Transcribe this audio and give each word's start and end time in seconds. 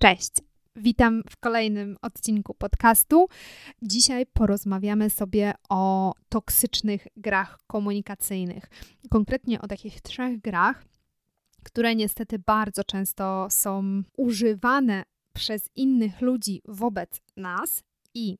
Cześć! 0.00 0.32
Witam 0.76 1.22
w 1.30 1.36
kolejnym 1.36 1.96
odcinku 2.02 2.54
podcastu. 2.54 3.28
Dzisiaj 3.82 4.26
porozmawiamy 4.26 5.10
sobie 5.10 5.54
o 5.68 6.12
toksycznych 6.28 7.06
grach 7.16 7.58
komunikacyjnych. 7.66 8.64
Konkretnie 9.10 9.60
o 9.60 9.66
takich 9.66 10.00
trzech 10.00 10.40
grach, 10.40 10.84
które 11.62 11.94
niestety 11.94 12.38
bardzo 12.38 12.84
często 12.84 13.46
są 13.50 14.02
używane 14.16 15.02
przez 15.34 15.68
innych 15.76 16.20
ludzi 16.20 16.62
wobec 16.64 17.20
nas 17.36 17.82
i 18.14 18.38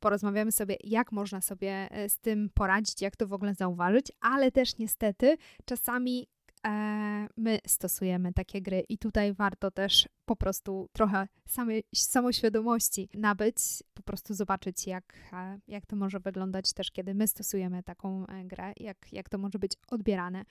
porozmawiamy 0.00 0.52
sobie, 0.52 0.76
jak 0.84 1.12
można 1.12 1.40
sobie 1.40 1.88
e, 1.90 2.08
z 2.08 2.18
tym 2.18 2.50
poradzić, 2.54 3.02
jak 3.02 3.16
to 3.16 3.26
w 3.26 3.32
ogóle 3.32 3.54
zauważyć, 3.54 4.06
ale 4.20 4.50
też 4.50 4.78
niestety 4.78 5.36
czasami 5.64 6.26
my 7.36 7.58
stosujemy 7.66 8.32
takie 8.32 8.62
gry 8.62 8.84
i 8.88 8.98
tutaj 8.98 9.32
warto 9.32 9.70
też 9.70 10.08
po 10.24 10.36
prostu 10.36 10.88
trochę 10.92 11.28
samej, 11.46 11.84
samoświadomości 11.94 13.08
nabyć, 13.14 13.56
po 13.94 14.02
prostu 14.02 14.34
zobaczyć, 14.34 14.86
jak, 14.86 15.14
e, 15.32 15.58
jak 15.68 15.86
to 15.86 15.96
może 15.96 16.20
wyglądać 16.20 16.72
też, 16.72 16.90
kiedy 16.90 17.14
my 17.14 17.28
stosujemy 17.28 17.82
taką 17.82 18.26
e, 18.26 18.44
grę, 18.44 18.72
jak, 18.76 19.12
jak 19.12 19.28
to 19.28 19.38
może 19.38 19.58
być 19.58 19.72
odbierane 19.88 20.44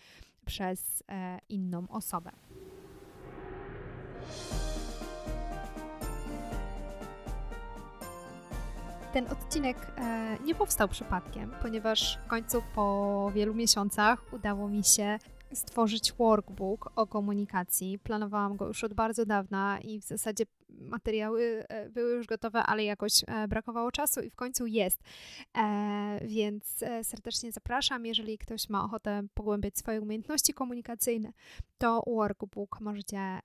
przez 0.46 1.04
e, 1.08 1.40
inną 1.50 1.88
osobę. 1.88 2.32
Ten 9.14 9.28
odcinek 9.28 9.78
e, 9.98 10.38
nie 10.44 10.56
powstał 10.56 10.88
przypadkiem, 10.88 11.52
ponieważ 11.62 12.20
w 12.26 12.28
końcu 12.28 12.64
po 12.76 13.32
wielu 13.36 13.54
miesiącach 13.54 14.34
udało 14.34 14.70
mi 14.70 14.84
się 14.84 15.20
stworzyć 15.54 16.14
workbook 16.14 16.92
o 16.96 17.08
komunikacji. 17.08 18.00
Planowałam 18.00 18.58
go 18.58 18.68
już 18.68 18.84
od 18.84 18.94
bardzo 18.94 19.26
dawna 19.26 19.80
i 19.80 20.00
w 20.00 20.04
zasadzie 20.04 20.46
materiały 20.70 21.64
e, 21.70 21.90
były 21.90 22.14
już 22.14 22.28
gotowe, 22.28 22.64
ale 22.64 22.84
jakoś 22.84 23.24
e, 23.28 23.48
brakowało 23.48 23.92
czasu 23.92 24.22
i 24.22 24.30
w 24.30 24.36
końcu 24.36 24.66
jest. 24.66 25.00
E, 25.58 26.20
więc 26.28 26.84
serdecznie 27.04 27.52
zapraszam, 27.52 28.06
jeżeli 28.06 28.38
ktoś 28.38 28.70
ma 28.70 28.84
ochotę 28.84 29.24
pogłębiać 29.34 29.78
swoje 29.78 30.02
umiejętności 30.02 30.54
komunikacyjne, 30.54 31.34
to 31.78 32.04
workbook 32.08 32.82
możecie, 32.82 33.40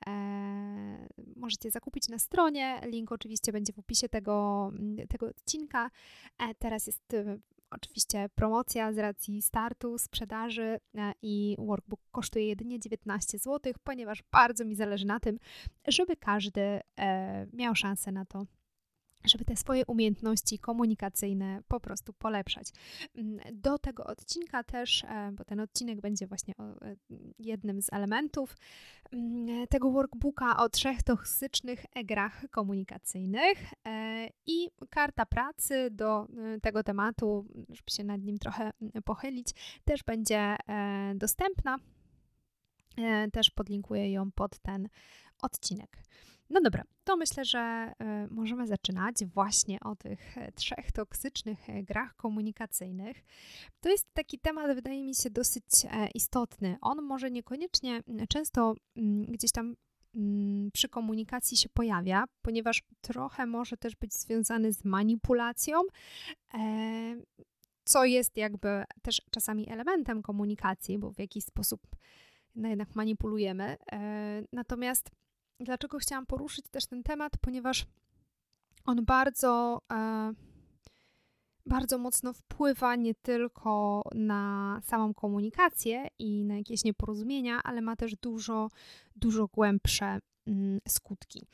możecie 1.36 1.70
zakupić 1.70 2.08
na 2.08 2.18
stronie. 2.18 2.80
Link 2.84 3.12
oczywiście 3.12 3.52
będzie 3.52 3.72
w 3.72 3.78
opisie 3.78 4.08
tego, 4.08 4.70
tego 5.08 5.26
odcinka. 5.26 5.90
Teraz 6.58 6.86
jest 6.86 7.16
oczywiście 7.70 8.28
promocja 8.34 8.92
z 8.92 8.98
racji 8.98 9.42
startu, 9.42 9.98
sprzedaży 9.98 10.78
e, 10.94 11.12
i 11.22 11.56
workbook 11.58 12.00
kosztuje 12.12 12.48
jedynie 12.48 12.80
19 12.80 13.38
zł, 13.38 13.72
ponieważ 13.84 14.22
bardzo 14.32 14.64
mi 14.64 14.74
zależy 14.74 15.06
na 15.06 15.20
tym, 15.20 15.38
żeby 15.88 16.16
każdy 16.16 16.80
e, 16.98 17.46
miał 17.52 17.74
szansę 17.74 18.12
na 18.12 18.24
to, 18.24 18.46
żeby 19.24 19.44
te 19.44 19.56
swoje 19.56 19.86
umiejętności 19.86 20.58
komunikacyjne 20.58 21.60
po 21.68 21.80
prostu 21.80 22.12
polepszać. 22.12 22.68
Mm, 23.14 23.38
do 23.52 23.78
tego 23.78 24.04
odcinka 24.04 24.64
też, 24.64 25.04
e, 25.04 25.32
bo 25.32 25.44
ten 25.44 25.60
odcinek 25.60 26.00
będzie 26.00 26.26
właśnie 26.26 26.54
e, 26.58 26.96
jednym 27.38 27.82
z 27.82 27.92
elementów 27.92 28.56
mm, 29.12 29.66
tego 29.66 29.90
workbooka 29.90 30.56
o 30.56 30.68
trzech 30.68 31.02
toksycznych 31.02 31.84
grach 32.04 32.44
komunikacyjnych 32.50 33.58
e, 33.86 34.28
i 34.46 34.70
karta 34.90 35.26
pracy 35.26 35.88
do 35.90 36.26
tego 36.62 36.82
tematu, 36.82 37.46
żeby 37.68 37.90
się 37.90 38.04
nad 38.04 38.22
nim 38.22 38.38
trochę 38.38 38.70
mm, 38.80 39.02
pochylić, 39.04 39.48
też 39.84 40.02
będzie 40.02 40.56
dostępna. 41.14 41.76
Też 43.32 43.50
podlinkuję 43.50 44.12
ją 44.12 44.32
pod 44.32 44.58
ten 44.58 44.88
odcinek. 45.42 46.02
No 46.50 46.60
dobra, 46.60 46.82
to 47.04 47.16
myślę, 47.16 47.44
że 47.44 47.92
y, 48.02 48.34
możemy 48.34 48.66
zaczynać 48.66 49.24
właśnie 49.24 49.80
o 49.80 49.96
tych 49.96 50.38
e, 50.38 50.52
trzech 50.52 50.92
toksycznych 50.92 51.70
e, 51.70 51.82
grach 51.82 52.16
komunikacyjnych. 52.16 53.24
To 53.80 53.88
jest 53.88 54.06
taki 54.12 54.38
temat, 54.38 54.74
wydaje 54.74 55.04
mi 55.04 55.14
się, 55.14 55.30
dosyć 55.30 55.64
e, 55.84 56.08
istotny. 56.14 56.76
On 56.80 57.02
może 57.02 57.30
niekoniecznie 57.30 58.02
często 58.28 58.74
gdzieś 59.28 59.52
tam 59.52 59.76
przy 60.72 60.88
komunikacji 60.88 61.56
się 61.56 61.68
pojawia, 61.68 62.24
ponieważ 62.42 62.82
trochę 63.00 63.46
może 63.46 63.76
też 63.76 63.96
być 63.96 64.14
związany 64.14 64.72
z 64.72 64.84
manipulacją, 64.84 65.78
co 67.84 68.04
jest 68.04 68.36
jakby 68.36 68.84
też 69.02 69.22
czasami 69.30 69.70
elementem 69.70 70.22
komunikacji, 70.22 70.98
bo 70.98 71.10
w 71.10 71.18
jakiś 71.18 71.44
sposób 71.44 71.80
no 72.54 72.68
jednak 72.68 72.94
manipulujemy. 72.94 73.76
Natomiast 74.52 75.10
Dlaczego 75.60 75.98
chciałam 75.98 76.26
poruszyć 76.26 76.68
też 76.70 76.86
ten 76.86 77.02
temat? 77.02 77.32
Ponieważ 77.40 77.86
on 78.84 79.04
bardzo, 79.04 79.82
e, 79.92 80.32
bardzo 81.66 81.98
mocno 81.98 82.32
wpływa 82.32 82.96
nie 82.96 83.14
tylko 83.14 84.02
na 84.14 84.80
samą 84.84 85.14
komunikację 85.14 86.06
i 86.18 86.44
na 86.44 86.56
jakieś 86.56 86.84
nieporozumienia, 86.84 87.62
ale 87.62 87.80
ma 87.80 87.96
też 87.96 88.16
dużo, 88.16 88.68
dużo 89.16 89.46
głębsze 89.46 90.18
mm, 90.46 90.80
skutki. 90.88 91.46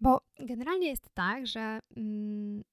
Bo 0.00 0.20
generalnie 0.38 0.88
jest 0.88 1.08
tak, 1.14 1.46
że 1.46 1.80
mm, 1.96 2.64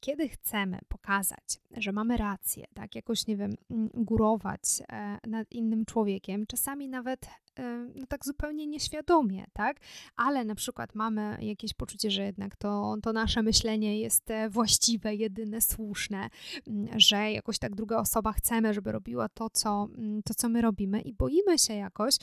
kiedy 0.00 0.28
chcemy 0.28 0.78
pokazać, 0.88 1.60
że 1.76 1.92
mamy 1.92 2.16
rację, 2.16 2.64
tak, 2.74 2.94
jakoś, 2.94 3.26
nie 3.26 3.36
wiem, 3.36 3.54
mm, 3.70 3.90
górować 3.94 4.60
e, 4.88 5.18
nad 5.26 5.52
innym 5.52 5.84
człowiekiem, 5.84 6.46
czasami 6.46 6.88
nawet 6.88 7.26
e, 7.58 7.88
no 7.94 8.06
tak 8.06 8.24
zupełnie 8.24 8.66
nieświadomie, 8.66 9.44
tak, 9.52 9.76
ale 10.16 10.44
na 10.44 10.54
przykład 10.54 10.94
mamy 10.94 11.38
jakieś 11.40 11.74
poczucie, 11.74 12.10
że 12.10 12.22
jednak 12.22 12.56
to, 12.56 12.96
to 13.02 13.12
nasze 13.12 13.42
myślenie 13.42 14.00
jest 14.00 14.30
e, 14.30 14.50
właściwe, 14.50 15.14
jedyne, 15.14 15.60
słuszne, 15.60 16.28
mm, 16.66 17.00
że 17.00 17.32
jakoś 17.32 17.58
tak 17.58 17.74
druga 17.74 17.98
osoba 17.98 18.32
chcemy, 18.32 18.74
żeby 18.74 18.92
robiła 18.92 19.28
to, 19.28 19.50
co, 19.50 19.88
mm, 19.98 20.22
to, 20.22 20.34
co 20.34 20.48
my 20.48 20.62
robimy 20.62 21.00
i 21.00 21.12
boimy 21.12 21.58
się 21.58 21.74
jakoś, 21.74 22.14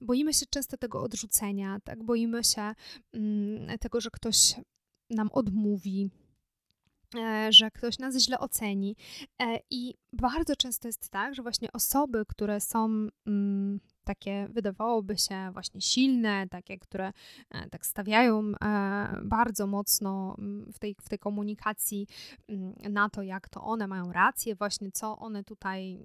boimy 0.00 0.34
się 0.34 0.46
często 0.50 0.76
tego 0.76 1.02
odrzucenia, 1.02 1.78
tak? 1.84 2.04
Boimy 2.04 2.44
się 2.44 2.74
tego, 3.80 4.00
że 4.00 4.10
ktoś 4.10 4.54
nam 5.10 5.28
odmówi, 5.32 6.10
e, 7.16 7.52
że 7.52 7.70
ktoś 7.70 7.98
nas 7.98 8.18
źle 8.18 8.38
oceni. 8.38 8.96
E, 9.42 9.58
I 9.70 9.94
bardzo 10.12 10.56
często 10.56 10.88
jest 10.88 11.10
tak, 11.10 11.34
że 11.34 11.42
właśnie 11.42 11.72
osoby, 11.72 12.24
które 12.28 12.60
są 12.60 13.08
mm, 13.26 13.80
takie, 14.04 14.48
wydawałoby 14.50 15.18
się, 15.18 15.50
właśnie 15.52 15.80
silne, 15.80 16.48
takie, 16.48 16.78
które 16.78 17.12
e, 17.50 17.70
tak 17.70 17.86
stawiają 17.86 18.52
bardzo 19.22 19.66
mocno 19.66 20.36
mm, 20.38 20.72
w 20.72 20.78
tej, 20.78 20.96
w 21.02 21.08
tej 21.08 21.18
komunikacji 21.18 22.06
mm, 22.48 22.74
na 22.92 23.08
to, 23.08 23.22
jak 23.22 23.48
to 23.48 23.62
one 23.62 23.86
mają 23.86 24.12
rację, 24.12 24.54
właśnie 24.54 24.92
co 24.92 25.18
one 25.18 25.44
tutaj, 25.44 25.98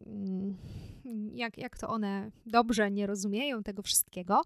jak, 1.34 1.58
jak 1.58 1.78
to 1.78 1.90
one 1.90 2.32
dobrze 2.46 2.92
nie 2.92 3.08
rozumieją 3.08 3.64
tego 3.64 3.82
wszystkiego, 3.82 4.42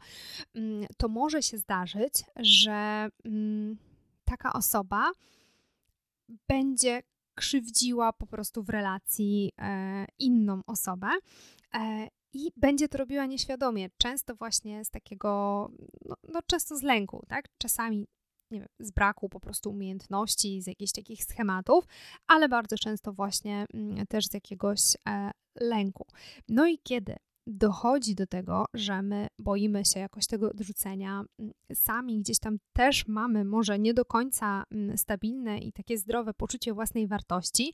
to 0.97 1.07
może 1.07 1.43
się 1.43 1.57
zdarzyć, 1.57 2.13
że 2.35 3.09
taka 4.29 4.53
osoba 4.53 5.11
będzie 6.47 7.01
krzywdziła 7.35 8.13
po 8.13 8.27
prostu 8.27 8.63
w 8.63 8.69
relacji 8.69 9.51
e, 9.57 10.05
inną 10.19 10.61
osobę. 10.67 11.07
E, 11.73 12.07
i 12.33 12.51
będzie 12.57 12.89
to 12.89 12.97
robiła 12.97 13.25
nieświadomie, 13.25 13.89
często 13.97 14.35
właśnie 14.35 14.85
z 14.85 14.89
takiego, 14.89 15.29
no, 16.05 16.15
no, 16.27 16.39
często 16.47 16.77
z 16.77 16.83
lęku, 16.83 17.25
tak? 17.27 17.45
Czasami, 17.57 18.07
nie 18.51 18.59
wiem, 18.59 18.69
z 18.79 18.91
braku 18.91 19.29
po 19.29 19.39
prostu 19.39 19.69
umiejętności, 19.69 20.61
z 20.61 20.67
jakichś 20.67 20.91
takich 20.91 21.23
schematów, 21.23 21.85
ale 22.27 22.49
bardzo 22.49 22.77
często 22.77 23.13
właśnie 23.13 23.65
mm, 23.73 24.07
też 24.07 24.25
z 24.25 24.33
jakiegoś 24.33 24.79
e, 25.09 25.31
lęku. 25.61 26.05
No 26.49 26.67
i 26.67 26.79
kiedy 26.83 27.15
dochodzi 27.49 28.15
do 28.15 28.27
tego, 28.27 28.65
że 28.73 29.01
my 29.01 29.27
boimy 29.39 29.85
się 29.85 29.99
jakoś 29.99 30.27
tego 30.27 30.49
odrzucenia. 30.49 31.23
Mm, 31.39 31.51
sami 31.73 32.19
gdzieś 32.19 32.39
tam 32.39 32.57
też 32.73 33.07
mamy 33.07 33.45
może 33.45 33.79
nie 33.79 33.93
do 33.93 34.05
końca 34.05 34.63
mm, 34.71 34.97
stabilne 34.97 35.59
i 35.59 35.71
takie 35.71 35.97
zdrowe 35.97 36.33
poczucie 36.33 36.73
własnej 36.73 37.07
wartości, 37.07 37.73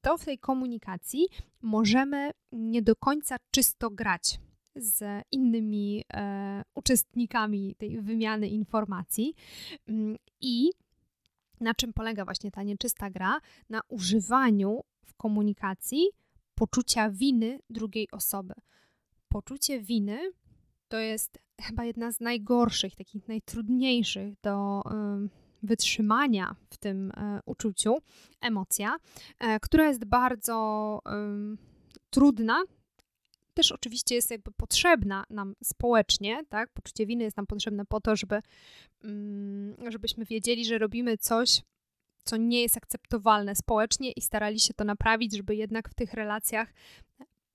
to 0.00 0.18
w 0.18 0.24
tej 0.24 0.38
komunikacji 0.38 1.26
możemy 1.62 2.30
nie 2.52 2.82
do 2.82 2.96
końca 2.96 3.36
czysto 3.50 3.90
grać 3.90 4.40
z 4.76 5.24
innymi 5.32 6.04
e, 6.12 6.62
uczestnikami 6.74 7.74
tej 7.74 8.00
wymiany 8.00 8.48
informacji. 8.48 9.34
Mm, 9.88 10.16
I 10.40 10.70
na 11.60 11.74
czym 11.74 11.92
polega 11.92 12.24
właśnie 12.24 12.50
ta 12.50 12.62
nieczysta 12.62 13.10
gra? 13.10 13.40
Na 13.70 13.80
używaniu 13.88 14.80
w 15.04 15.14
komunikacji 15.14 16.08
poczucia 16.54 17.10
winy 17.10 17.58
drugiej 17.70 18.10
osoby 18.10 18.54
poczucie 19.28 19.80
winy 19.80 20.32
to 20.88 20.98
jest 20.98 21.38
chyba 21.60 21.84
jedna 21.84 22.12
z 22.12 22.20
najgorszych, 22.20 22.96
takich 22.96 23.28
najtrudniejszych 23.28 24.34
do 24.42 24.82
wytrzymania 25.62 26.56
w 26.70 26.76
tym 26.76 27.10
e, 27.10 27.40
uczuciu, 27.46 27.98
emocja, 28.40 28.96
e, 29.38 29.60
która 29.60 29.88
jest 29.88 30.04
bardzo 30.04 31.00
trudna, 32.10 32.62
też 33.54 33.72
oczywiście 33.72 34.14
jest 34.14 34.30
jakby 34.30 34.52
potrzebna 34.52 35.24
nam 35.30 35.54
społecznie, 35.64 36.44
tak? 36.48 36.72
Poczucie 36.72 37.06
winy 37.06 37.24
jest 37.24 37.36
nam 37.36 37.46
potrzebne 37.46 37.84
po 37.84 38.00
to, 38.00 38.16
żeby, 38.16 38.40
mm, 39.04 39.92
żebyśmy 39.92 40.24
wiedzieli, 40.24 40.64
że 40.64 40.78
robimy 40.78 41.18
coś, 41.18 41.62
co 42.24 42.36
nie 42.36 42.62
jest 42.62 42.76
akceptowalne 42.76 43.54
społecznie 43.54 44.12
i 44.12 44.20
starali 44.20 44.60
się 44.60 44.74
to 44.74 44.84
naprawić, 44.84 45.36
żeby 45.36 45.56
jednak 45.56 45.88
w 45.88 45.94
tych 45.94 46.14
relacjach 46.14 46.72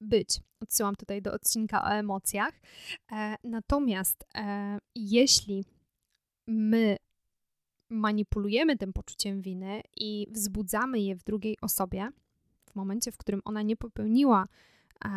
być. 0.02 0.40
Odsyłam 0.60 0.96
tutaj 0.96 1.22
do 1.22 1.34
odcinka 1.34 1.84
o 1.84 1.88
emocjach. 1.88 2.62
E, 3.12 3.36
natomiast 3.44 4.26
e, 4.36 4.78
jeśli 4.96 5.66
my 6.48 6.98
manipulujemy 7.90 8.78
tym 8.78 8.94
poczuciem 8.94 9.42
winy 9.42 9.82
i 9.98 10.28
wzbudzamy 10.32 11.00
je 11.00 11.16
w 11.16 11.24
drugiej 11.24 11.58
osobie, 11.62 12.10
w 12.70 12.76
momencie, 12.76 13.12
w 13.12 13.18
którym 13.18 13.42
ona 13.46 13.62
nie 13.62 13.78
popełniła 13.78 14.48
e, 15.06 15.10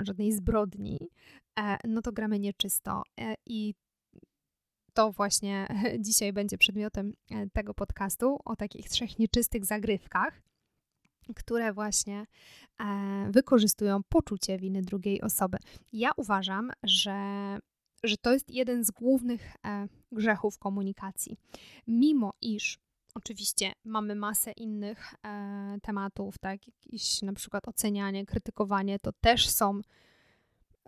żadnej 0.00 0.32
zbrodni, 0.32 0.98
e, 1.58 1.78
no 1.88 2.02
to 2.02 2.12
gramy 2.12 2.38
nieczysto. 2.38 3.02
E, 3.20 3.34
I 3.46 3.74
to 4.92 5.12
właśnie 5.12 5.66
dzisiaj 6.06 6.32
będzie 6.32 6.58
przedmiotem 6.58 7.12
e, 7.30 7.50
tego 7.50 7.74
podcastu 7.74 8.38
o 8.44 8.56
takich 8.56 8.88
trzech 8.88 9.18
nieczystych 9.18 9.64
zagrywkach, 9.64 10.42
które 11.34 11.72
właśnie 11.72 12.26
e, 12.80 13.28
wykorzystują 13.30 14.02
poczucie 14.08 14.58
winy 14.58 14.82
drugiej 14.82 15.22
osoby. 15.22 15.58
Ja 15.92 16.10
uważam, 16.16 16.70
że 16.82 17.16
że 18.04 18.16
to 18.16 18.32
jest 18.32 18.50
jeden 18.50 18.84
z 18.84 18.90
głównych 18.90 19.56
e, 19.66 19.88
grzechów 20.12 20.58
komunikacji. 20.58 21.36
Mimo 21.86 22.32
iż 22.40 22.78
oczywiście 23.14 23.72
mamy 23.84 24.14
masę 24.14 24.52
innych 24.52 25.14
e, 25.26 25.76
tematów, 25.82 26.38
tak, 26.38 26.60
jakieś 26.66 27.22
na 27.22 27.32
przykład 27.32 27.68
ocenianie, 27.68 28.26
krytykowanie, 28.26 28.98
to 28.98 29.12
też 29.12 29.48
są 29.48 29.80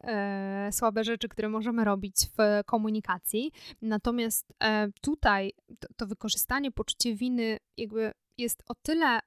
e, 0.03 0.69
słabe 0.73 1.05
rzeczy, 1.05 1.29
które 1.29 1.49
możemy 1.49 1.85
robić 1.85 2.17
w 2.17 2.65
komunikacji. 2.67 3.53
Natomiast 3.83 4.53
e, 4.65 4.89
tutaj 5.01 5.53
to, 5.79 5.89
to 5.97 6.07
wykorzystanie 6.07 6.73
poczucia 6.73 7.11
winy 7.15 7.59
jakby 7.77 8.13
jest 8.39 8.63
o 8.69 8.75
tyle 8.75 9.21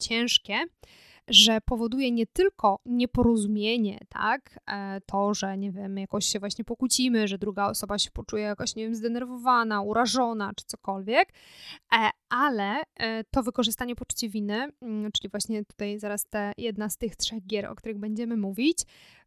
ciężkie, 0.00 0.54
że 1.30 1.60
powoduje 1.60 2.10
nie 2.10 2.26
tylko 2.26 2.78
nieporozumienie, 2.86 3.98
tak, 4.08 4.58
e, 4.70 5.00
to, 5.06 5.34
że 5.34 5.58
nie 5.58 5.72
wiem, 5.72 5.98
jakoś 5.98 6.26
się 6.26 6.40
właśnie 6.40 6.64
pokłócimy, 6.64 7.28
że 7.28 7.38
druga 7.38 7.68
osoba 7.68 7.98
się 7.98 8.10
poczuje 8.10 8.42
jakoś, 8.42 8.76
nie 8.76 8.84
wiem, 8.84 8.94
zdenerwowana, 8.94 9.82
urażona 9.82 10.52
czy 10.56 10.64
cokolwiek, 10.64 11.32
e, 11.92 12.10
ale 12.28 12.82
e, 12.96 13.24
to 13.24 13.42
wykorzystanie 13.42 13.96
poczucia 13.96 14.28
winy, 14.28 14.68
mm, 14.80 15.12
czyli 15.12 15.30
właśnie 15.30 15.64
tutaj 15.64 15.98
zaraz 15.98 16.24
te 16.24 16.52
jedna 16.58 16.88
z 16.88 16.96
tych 16.96 17.16
trzech 17.16 17.46
gier, 17.46 17.66
o 17.66 17.74
których 17.74 17.98
będziemy 17.98 18.36
mówić, 18.36 18.78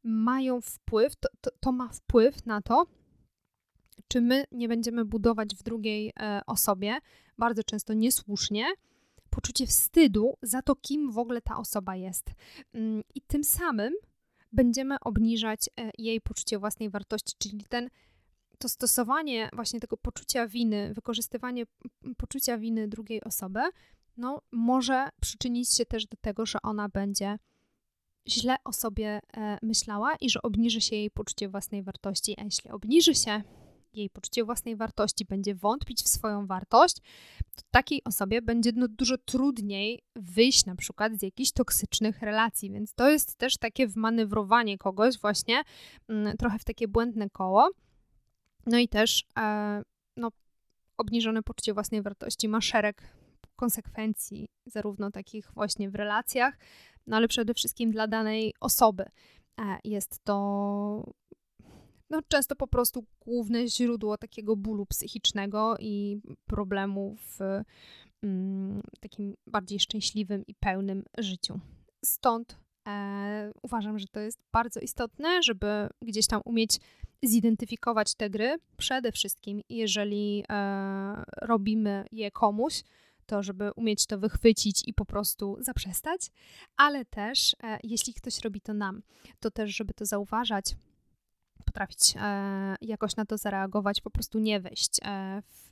mają 0.03 0.61
wpływ, 0.61 1.15
to, 1.15 1.29
to, 1.41 1.51
to 1.59 1.71
ma 1.71 1.87
wpływ 1.87 2.45
na 2.45 2.61
to, 2.61 2.85
czy 4.07 4.21
my 4.21 4.43
nie 4.51 4.67
będziemy 4.67 5.05
budować 5.05 5.55
w 5.55 5.63
drugiej 5.63 6.13
osobie, 6.47 6.97
bardzo 7.37 7.63
często 7.63 7.93
niesłusznie, 7.93 8.65
poczucie 9.35 9.67
wstydu 9.67 10.37
za 10.41 10.61
to, 10.61 10.75
kim 10.75 11.11
w 11.11 11.17
ogóle 11.17 11.41
ta 11.41 11.57
osoba 11.57 11.95
jest. 11.95 12.25
Mm, 12.73 13.03
I 13.15 13.21
tym 13.21 13.43
samym 13.43 13.93
będziemy 14.51 14.95
obniżać 14.99 15.69
e, 15.79 15.91
jej 15.97 16.21
poczucie 16.21 16.59
własnej 16.59 16.89
wartości, 16.89 17.33
czyli 17.37 17.65
ten 17.69 17.89
to 18.57 18.69
stosowanie 18.69 19.49
właśnie 19.53 19.79
tego 19.79 19.97
poczucia 19.97 20.47
winy, 20.47 20.93
wykorzystywanie 20.93 21.63
poczucia 22.17 22.57
winy 22.57 22.87
drugiej 22.87 23.23
osoby, 23.23 23.59
no, 24.17 24.41
może 24.51 25.09
przyczynić 25.21 25.75
się 25.75 25.85
też 25.85 26.05
do 26.05 26.17
tego, 26.21 26.45
że 26.45 26.59
ona 26.63 26.89
będzie 26.89 27.37
źle 28.27 28.55
o 28.63 28.73
sobie 28.73 29.19
e, 29.37 29.57
myślała 29.61 30.15
i 30.15 30.29
że 30.29 30.41
obniży 30.41 30.81
się 30.81 30.95
jej 30.95 31.11
poczucie 31.11 31.49
własnej 31.49 31.83
wartości. 31.83 32.35
A 32.39 32.43
jeśli 32.43 32.71
obniży 32.71 33.15
się 33.15 33.43
jej 33.93 34.09
poczucie 34.09 34.43
własnej 34.43 34.75
wartości, 34.75 35.25
będzie 35.25 35.55
wątpić 35.55 36.03
w 36.03 36.07
swoją 36.07 36.47
wartość, 36.47 36.97
to 37.55 37.61
takiej 37.71 38.03
osobie 38.03 38.41
będzie 38.41 38.71
no 38.75 38.87
dużo 38.87 39.17
trudniej 39.17 40.03
wyjść 40.15 40.65
na 40.65 40.75
przykład 40.75 41.13
z 41.19 41.21
jakichś 41.21 41.51
toksycznych 41.51 42.21
relacji. 42.21 42.71
Więc 42.71 42.93
to 42.93 43.09
jest 43.09 43.35
też 43.35 43.57
takie 43.57 43.87
wmanewrowanie 43.87 44.77
kogoś 44.77 45.19
właśnie 45.19 45.61
mm, 46.09 46.37
trochę 46.37 46.59
w 46.59 46.63
takie 46.63 46.87
błędne 46.87 47.29
koło. 47.29 47.69
No 48.65 48.77
i 48.77 48.87
też 48.87 49.25
e, 49.39 49.81
no, 50.17 50.29
obniżone 50.97 51.43
poczucie 51.43 51.73
własnej 51.73 52.01
wartości 52.01 52.49
ma 52.49 52.61
szereg 52.61 53.01
konsekwencji, 53.55 54.49
zarówno 54.65 55.11
takich 55.11 55.51
właśnie 55.53 55.89
w 55.89 55.95
relacjach, 55.95 56.57
no 57.07 57.17
ale 57.17 57.27
przede 57.27 57.53
wszystkim 57.53 57.91
dla 57.91 58.07
danej 58.07 58.53
osoby. 58.59 59.05
E, 59.59 59.79
jest 59.83 60.23
to 60.23 61.13
no, 62.13 62.21
często 62.27 62.55
po 62.55 62.67
prostu 62.67 63.05
główne 63.19 63.67
źródło 63.67 64.17
takiego 64.17 64.55
bólu 64.55 64.85
psychicznego 64.85 65.75
i 65.79 66.21
problemu 66.45 67.15
w 67.15 67.39
mm, 68.23 68.81
takim 68.99 69.35
bardziej 69.47 69.79
szczęśliwym 69.79 70.43
i 70.47 70.55
pełnym 70.55 71.03
życiu. 71.17 71.59
Stąd 72.05 72.57
e, 72.87 73.51
uważam, 73.61 73.99
że 73.99 74.07
to 74.07 74.19
jest 74.19 74.39
bardzo 74.51 74.79
istotne, 74.79 75.43
żeby 75.43 75.89
gdzieś 76.01 76.27
tam 76.27 76.41
umieć 76.45 76.79
zidentyfikować 77.23 78.15
te 78.15 78.29
gry. 78.29 78.57
Przede 78.77 79.11
wszystkim, 79.11 79.61
jeżeli 79.69 80.43
e, 80.49 81.23
robimy 81.41 82.05
je 82.11 82.31
komuś, 82.31 82.83
to 83.25 83.43
żeby 83.43 83.71
umieć 83.75 84.05
to 84.05 84.19
wychwycić 84.19 84.83
i 84.87 84.93
po 84.93 85.05
prostu 85.05 85.57
zaprzestać, 85.59 86.21
ale 86.77 87.05
też 87.05 87.55
e, 87.63 87.79
jeśli 87.83 88.13
ktoś 88.13 88.39
robi 88.39 88.61
to 88.61 88.73
nam, 88.73 89.01
to 89.39 89.51
też, 89.51 89.75
żeby 89.75 89.93
to 89.93 90.05
zauważać 90.05 90.75
potrafić 91.73 92.13
e, 92.15 92.75
jakoś 92.81 93.15
na 93.15 93.25
to 93.25 93.37
zareagować, 93.37 94.01
po 94.01 94.09
prostu 94.09 94.39
nie 94.39 94.59
wejść 94.59 94.99
e, 95.03 95.41
w, 95.41 95.69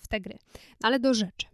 w 0.00 0.08
te 0.08 0.20
gry. 0.20 0.38
No, 0.54 0.88
ale 0.88 1.00
do 1.00 1.14
rzeczy. 1.14 1.46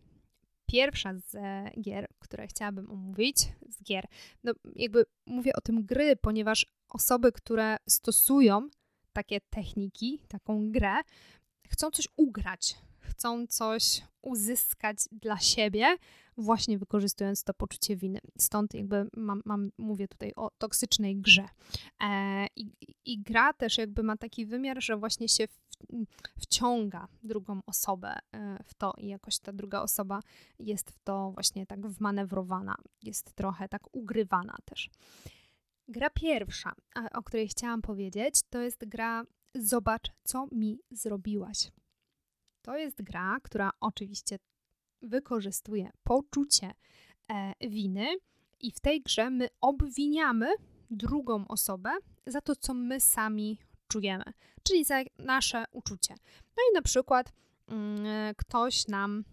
Pierwsza 0.66 1.14
z 1.14 1.36
gier, 1.80 2.08
które 2.18 2.46
chciałabym 2.46 2.90
omówić, 2.90 3.36
z 3.68 3.82
gier, 3.82 4.04
no 4.44 4.52
jakby 4.76 5.04
mówię 5.26 5.52
o 5.56 5.60
tym 5.60 5.84
gry, 5.84 6.16
ponieważ 6.16 6.66
osoby, 6.88 7.32
które 7.32 7.76
stosują 7.88 8.68
takie 9.12 9.40
techniki, 9.40 10.20
taką 10.28 10.70
grę, 10.70 10.94
chcą 11.68 11.90
coś 11.90 12.08
ugrać, 12.16 12.76
chcą 12.98 13.46
coś 13.46 14.02
uzyskać 14.22 14.98
dla 15.12 15.38
siebie, 15.38 15.96
właśnie 16.36 16.78
wykorzystując 16.78 17.44
to 17.44 17.54
poczucie 17.54 17.96
winy. 17.96 18.18
Stąd 18.38 18.74
jakby 18.74 19.08
mam, 19.16 19.42
mam 19.44 19.70
mówię 19.78 20.08
tutaj 20.08 20.32
o 20.36 20.50
toksycznej 20.58 21.16
grze. 21.16 21.48
E, 22.00 22.46
i, 22.56 22.70
I 23.04 23.22
gra 23.22 23.52
też 23.52 23.78
jakby 23.78 24.02
ma 24.02 24.16
taki 24.16 24.46
wymiar, 24.46 24.82
że 24.82 24.96
właśnie 24.96 25.28
się 25.28 25.48
w, 25.48 25.60
wciąga 26.40 27.08
drugą 27.22 27.61
osobę 27.66 28.18
e, 28.32 28.64
w 28.64 28.75
to 28.75 28.94
i 28.99 29.08
jakoś 29.08 29.38
ta 29.38 29.52
druga 29.52 29.82
osoba 29.82 30.20
jest 30.58 30.90
w 30.90 30.99
to 30.99 31.30
właśnie 31.30 31.66
tak 31.66 31.87
wmanewrowana, 31.87 32.76
jest 33.02 33.34
trochę 33.34 33.68
tak 33.68 33.82
ugrywana 33.92 34.56
też. 34.64 34.90
Gra 35.88 36.11
pierwsza, 36.11 36.72
o 37.12 37.22
której 37.22 37.49
chciałam 37.49 37.82
powiedzieć, 37.82 38.40
to 38.50 38.61
jest 38.61 38.84
gra 38.84 39.25
Zobacz, 39.58 40.12
co 40.25 40.46
mi 40.52 40.80
zrobiłaś. 40.90 41.72
To 42.62 42.76
jest 42.76 43.02
gra, 43.02 43.38
która 43.42 43.70
oczywiście 43.80 44.38
wykorzystuje 45.02 45.90
poczucie 46.04 46.74
e, 47.28 47.68
winy 47.68 48.06
i 48.60 48.72
w 48.72 48.80
tej 48.80 49.02
grze 49.02 49.30
my 49.30 49.48
obwiniamy 49.60 50.46
drugą 50.90 51.48
osobę 51.48 51.90
za 52.26 52.40
to, 52.40 52.56
co 52.56 52.74
my 52.74 53.00
sami 53.00 53.58
czujemy, 53.88 54.24
czyli 54.62 54.84
za 54.84 54.96
nasze 55.18 55.64
uczucie. 55.72 56.14
No 56.56 56.62
i 56.70 56.74
na 56.74 56.82
przykład 56.82 57.32
mm, 57.68 58.06
ktoś 58.36 58.88
nam 58.88 59.24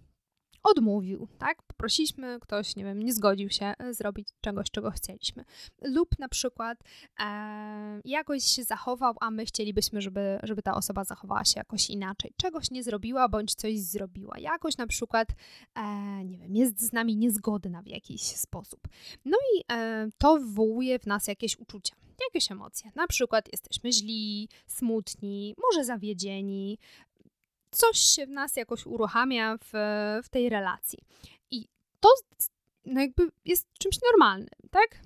odmówił, 0.63 1.27
tak? 1.37 1.63
Poprosiliśmy, 1.63 2.39
ktoś, 2.41 2.75
nie 2.75 2.83
wiem, 2.83 3.03
nie 3.03 3.13
zgodził 3.13 3.49
się 3.49 3.73
e, 3.79 3.93
zrobić 3.93 4.27
czegoś, 4.41 4.71
czego 4.71 4.91
chcieliśmy. 4.91 5.45
Lub 5.81 6.19
na 6.19 6.29
przykład 6.29 6.79
e, 7.19 8.01
jakoś 8.05 8.43
się 8.43 8.63
zachował, 8.63 9.13
a 9.21 9.31
my 9.31 9.45
chcielibyśmy, 9.45 10.01
żeby, 10.01 10.39
żeby 10.43 10.61
ta 10.61 10.75
osoba 10.75 11.03
zachowała 11.03 11.45
się 11.45 11.53
jakoś 11.55 11.89
inaczej. 11.89 12.33
Czegoś 12.37 12.71
nie 12.71 12.83
zrobiła, 12.83 13.29
bądź 13.29 13.55
coś 13.55 13.79
zrobiła. 13.79 14.39
Jakoś 14.39 14.77
na 14.77 14.87
przykład, 14.87 15.27
e, 15.75 16.25
nie 16.25 16.37
wiem, 16.37 16.55
jest 16.55 16.81
z 16.81 16.93
nami 16.93 17.17
niezgodna 17.17 17.81
w 17.81 17.87
jakiś 17.87 18.21
sposób. 18.21 18.79
No 19.25 19.37
i 19.55 19.63
e, 19.71 20.07
to 20.17 20.39
wywołuje 20.39 20.99
w 20.99 21.05
nas 21.05 21.27
jakieś 21.27 21.59
uczucia 21.59 21.95
jakieś 22.23 22.51
emocje. 22.51 22.91
Na 22.95 23.07
przykład 23.07 23.49
jesteśmy 23.51 23.91
źli, 23.91 24.49
smutni, 24.67 25.55
może 25.57 25.85
zawiedzieni, 25.85 26.77
coś 27.73 27.97
się 27.97 28.25
w 28.25 28.29
nas 28.29 28.55
jakoś 28.55 28.85
uruchamia 28.85 29.57
w, 29.57 29.71
w 30.23 30.29
tej 30.29 30.49
relacji. 30.49 30.99
I 31.51 31.67
to 31.99 32.09
no 32.85 33.01
jakby 33.01 33.31
jest 33.45 33.67
czymś 33.79 33.97
normalnym, 34.11 34.49
tak? 34.71 34.99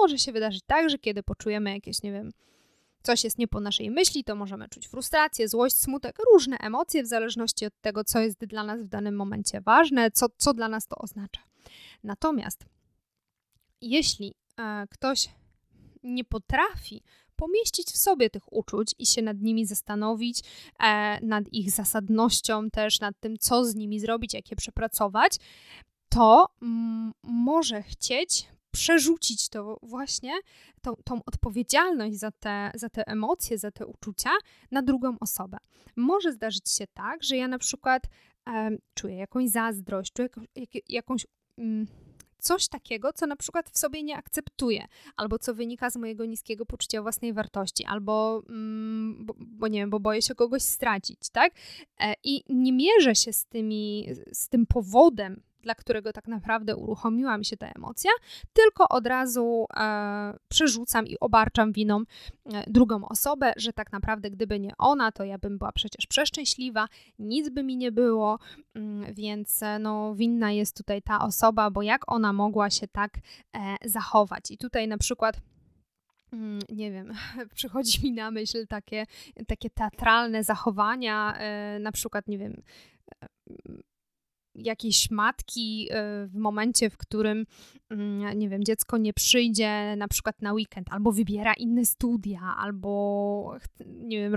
Może 0.00 0.18
się 0.18 0.32
wydarzyć 0.32 0.62
tak, 0.66 0.90
że 0.90 0.98
kiedy 0.98 1.22
poczujemy 1.22 1.70
jakieś, 1.70 2.02
nie 2.02 2.12
wiem, 2.12 2.32
coś 3.02 3.24
jest 3.24 3.38
nie 3.38 3.48
po 3.48 3.60
naszej 3.60 3.90
myśli, 3.90 4.24
to 4.24 4.34
możemy 4.34 4.68
czuć 4.68 4.88
frustrację, 4.88 5.48
złość, 5.48 5.76
smutek, 5.76 6.16
różne 6.32 6.56
emocje 6.56 7.02
w 7.02 7.06
zależności 7.06 7.66
od 7.66 7.80
tego, 7.80 8.04
co 8.04 8.20
jest 8.20 8.44
dla 8.44 8.64
nas 8.64 8.82
w 8.82 8.88
danym 8.88 9.16
momencie 9.16 9.60
ważne, 9.60 10.10
co, 10.10 10.26
co 10.36 10.54
dla 10.54 10.68
nas 10.68 10.86
to 10.86 10.96
oznacza. 10.96 11.42
Natomiast 12.04 12.64
jeśli 13.80 14.34
e, 14.58 14.86
ktoś 14.90 15.28
nie 16.02 16.24
potrafi 16.24 17.02
pomieścić 17.42 17.86
w 17.86 17.96
sobie 17.96 18.30
tych 18.30 18.52
uczuć 18.52 18.94
i 18.98 19.06
się 19.06 19.22
nad 19.22 19.40
nimi 19.40 19.66
zastanowić, 19.66 20.40
e, 20.80 21.26
nad 21.26 21.44
ich 21.52 21.70
zasadnością 21.70 22.70
też, 22.70 23.00
nad 23.00 23.20
tym, 23.20 23.38
co 23.38 23.64
z 23.64 23.74
nimi 23.74 24.00
zrobić, 24.00 24.34
jak 24.34 24.50
je 24.50 24.56
przepracować, 24.56 25.36
to 26.08 26.48
mm, 26.62 27.12
może 27.22 27.82
chcieć 27.82 28.48
przerzucić 28.70 29.48
to 29.48 29.78
właśnie, 29.82 30.32
tą, 30.82 30.94
tą 31.04 31.24
odpowiedzialność 31.26 32.18
za 32.18 32.30
te, 32.30 32.70
za 32.74 32.88
te 32.88 33.06
emocje, 33.06 33.58
za 33.58 33.70
te 33.70 33.86
uczucia 33.86 34.30
na 34.70 34.82
drugą 34.82 35.16
osobę. 35.20 35.56
Może 35.96 36.32
zdarzyć 36.32 36.70
się 36.70 36.86
tak, 36.86 37.22
że 37.22 37.36
ja 37.36 37.48
na 37.48 37.58
przykład 37.58 38.02
e, 38.48 38.70
czuję 38.94 39.16
jakąś 39.16 39.50
zazdrość, 39.50 40.12
czuję 40.12 40.28
jakąś, 40.28 40.46
jak, 40.56 40.90
jakąś 40.90 41.26
mm, 41.58 41.86
coś 42.42 42.68
takiego, 42.68 43.12
co 43.12 43.26
na 43.26 43.36
przykład 43.36 43.70
w 43.70 43.78
sobie 43.78 44.02
nie 44.02 44.16
akceptuję, 44.16 44.86
albo 45.16 45.38
co 45.38 45.54
wynika 45.54 45.90
z 45.90 45.96
mojego 45.96 46.24
niskiego 46.24 46.66
poczucia 46.66 47.02
własnej 47.02 47.32
wartości, 47.32 47.84
albo 47.84 48.42
mm, 48.48 49.26
bo, 49.26 49.34
bo, 49.38 49.68
nie 49.68 49.80
wiem, 49.80 49.90
bo 49.90 50.00
boję 50.00 50.22
się 50.22 50.34
kogoś 50.34 50.62
stracić, 50.62 51.30
tak? 51.32 51.52
E, 52.00 52.14
I 52.24 52.44
nie 52.48 52.72
mierzę 52.72 53.14
się 53.14 53.32
z 53.32 53.46
tymi, 53.46 54.08
z 54.32 54.48
tym 54.48 54.66
powodem 54.66 55.42
dla 55.62 55.74
którego 55.74 56.12
tak 56.12 56.28
naprawdę 56.28 56.76
uruchomiła 56.76 57.38
mi 57.38 57.44
się 57.44 57.56
ta 57.56 57.66
emocja, 57.66 58.10
tylko 58.52 58.88
od 58.88 59.06
razu 59.06 59.66
e, 59.76 60.34
przerzucam 60.48 61.06
i 61.06 61.16
obarczam 61.20 61.72
winą 61.72 62.00
e, 62.00 62.64
drugą 62.66 63.08
osobę, 63.08 63.52
że 63.56 63.72
tak 63.72 63.92
naprawdę 63.92 64.30
gdyby 64.30 64.60
nie 64.60 64.72
ona, 64.78 65.12
to 65.12 65.24
ja 65.24 65.38
bym 65.38 65.58
była 65.58 65.72
przecież 65.72 66.06
przeszczęśliwa, 66.06 66.88
nic 67.18 67.48
by 67.48 67.62
mi 67.62 67.76
nie 67.76 67.92
było, 67.92 68.38
mm, 68.74 69.14
więc 69.14 69.62
e, 69.62 69.78
no 69.78 70.14
winna 70.14 70.52
jest 70.52 70.76
tutaj 70.76 71.02
ta 71.02 71.20
osoba, 71.20 71.70
bo 71.70 71.82
jak 71.82 72.12
ona 72.12 72.32
mogła 72.32 72.70
się 72.70 72.88
tak 72.88 73.18
e, 73.56 73.76
zachować. 73.84 74.50
I 74.50 74.58
tutaj 74.58 74.88
na 74.88 74.98
przykład 74.98 75.40
mm, 76.32 76.60
nie 76.68 76.92
wiem, 76.92 77.12
przychodzi 77.54 78.04
mi 78.04 78.12
na 78.12 78.30
myśl 78.30 78.66
takie, 78.66 79.06
takie 79.46 79.70
teatralne 79.70 80.44
zachowania, 80.44 81.34
e, 81.36 81.78
na 81.78 81.92
przykład, 81.92 82.28
nie 82.28 82.38
wiem, 82.38 82.62
jakiejś 84.54 85.10
matki 85.10 85.88
y, 85.90 86.28
w 86.28 86.36
momencie, 86.36 86.90
w 86.90 86.96
którym, 86.96 87.46
mm, 87.90 88.38
nie 88.38 88.48
wiem, 88.48 88.64
dziecko 88.64 88.98
nie 88.98 89.12
przyjdzie 89.12 89.96
na 89.96 90.08
przykład 90.08 90.42
na 90.42 90.52
weekend, 90.52 90.86
albo 90.90 91.12
wybiera 91.12 91.54
inne 91.54 91.84
studia, 91.84 92.40
albo, 92.58 93.56
nie 93.86 94.18
wiem, 94.18 94.34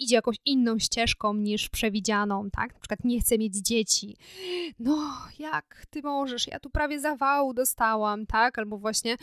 idzie 0.00 0.14
jakąś 0.14 0.36
inną 0.44 0.78
ścieżką 0.78 1.34
niż 1.34 1.68
przewidzianą, 1.68 2.50
tak? 2.50 2.74
Na 2.74 2.80
przykład 2.80 3.04
nie 3.04 3.20
chce 3.20 3.38
mieć 3.38 3.56
dzieci. 3.56 4.16
No, 4.78 5.12
jak 5.38 5.86
ty 5.90 6.02
możesz? 6.02 6.46
Ja 6.46 6.60
tu 6.60 6.70
prawie 6.70 7.00
zawału 7.00 7.54
dostałam, 7.54 8.26
tak? 8.26 8.58
Albo 8.58 8.78
właśnie, 8.78 9.16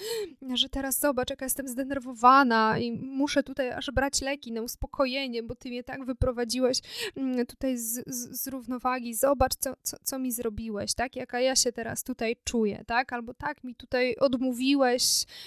że 0.54 0.70
teraz 0.70 1.00
zobacz, 1.00 1.30
jaka 1.30 1.46
jestem 1.46 1.68
zdenerwowana 1.68 2.80
i 2.80 2.92
muszę 2.92 3.44
tutaj 3.44 3.72
aż 3.72 3.92
brać 3.92 4.22
leki 4.22 4.52
na 4.52 4.62
uspokojenie, 4.62 5.44
bo 5.44 5.56
ty 5.56 5.70
mnie 5.70 5.84
tak 5.84 6.06
wyprowadziłeś 6.06 6.80
mm, 7.16 7.46
tutaj 7.46 7.78
z, 7.78 8.04
z, 8.08 8.42
z 8.44 8.48
równowagi. 8.48 9.14
Zobacz, 9.14 9.56
co, 9.56 9.74
co, 9.84 9.98
co 10.04 10.20
mi 10.20 10.32
zrobiłeś, 10.32 10.94
tak? 10.94 11.16
Jaka 11.16 11.40
ja 11.40 11.56
się 11.56 11.72
teraz 11.72 12.04
tutaj 12.04 12.36
czuję, 12.44 12.84
tak? 12.88 13.14
Albo 13.14 13.34
tak 13.34 13.64
mi 13.64 13.76
tutaj 13.76 14.16
odmówiłeś, 14.16 15.04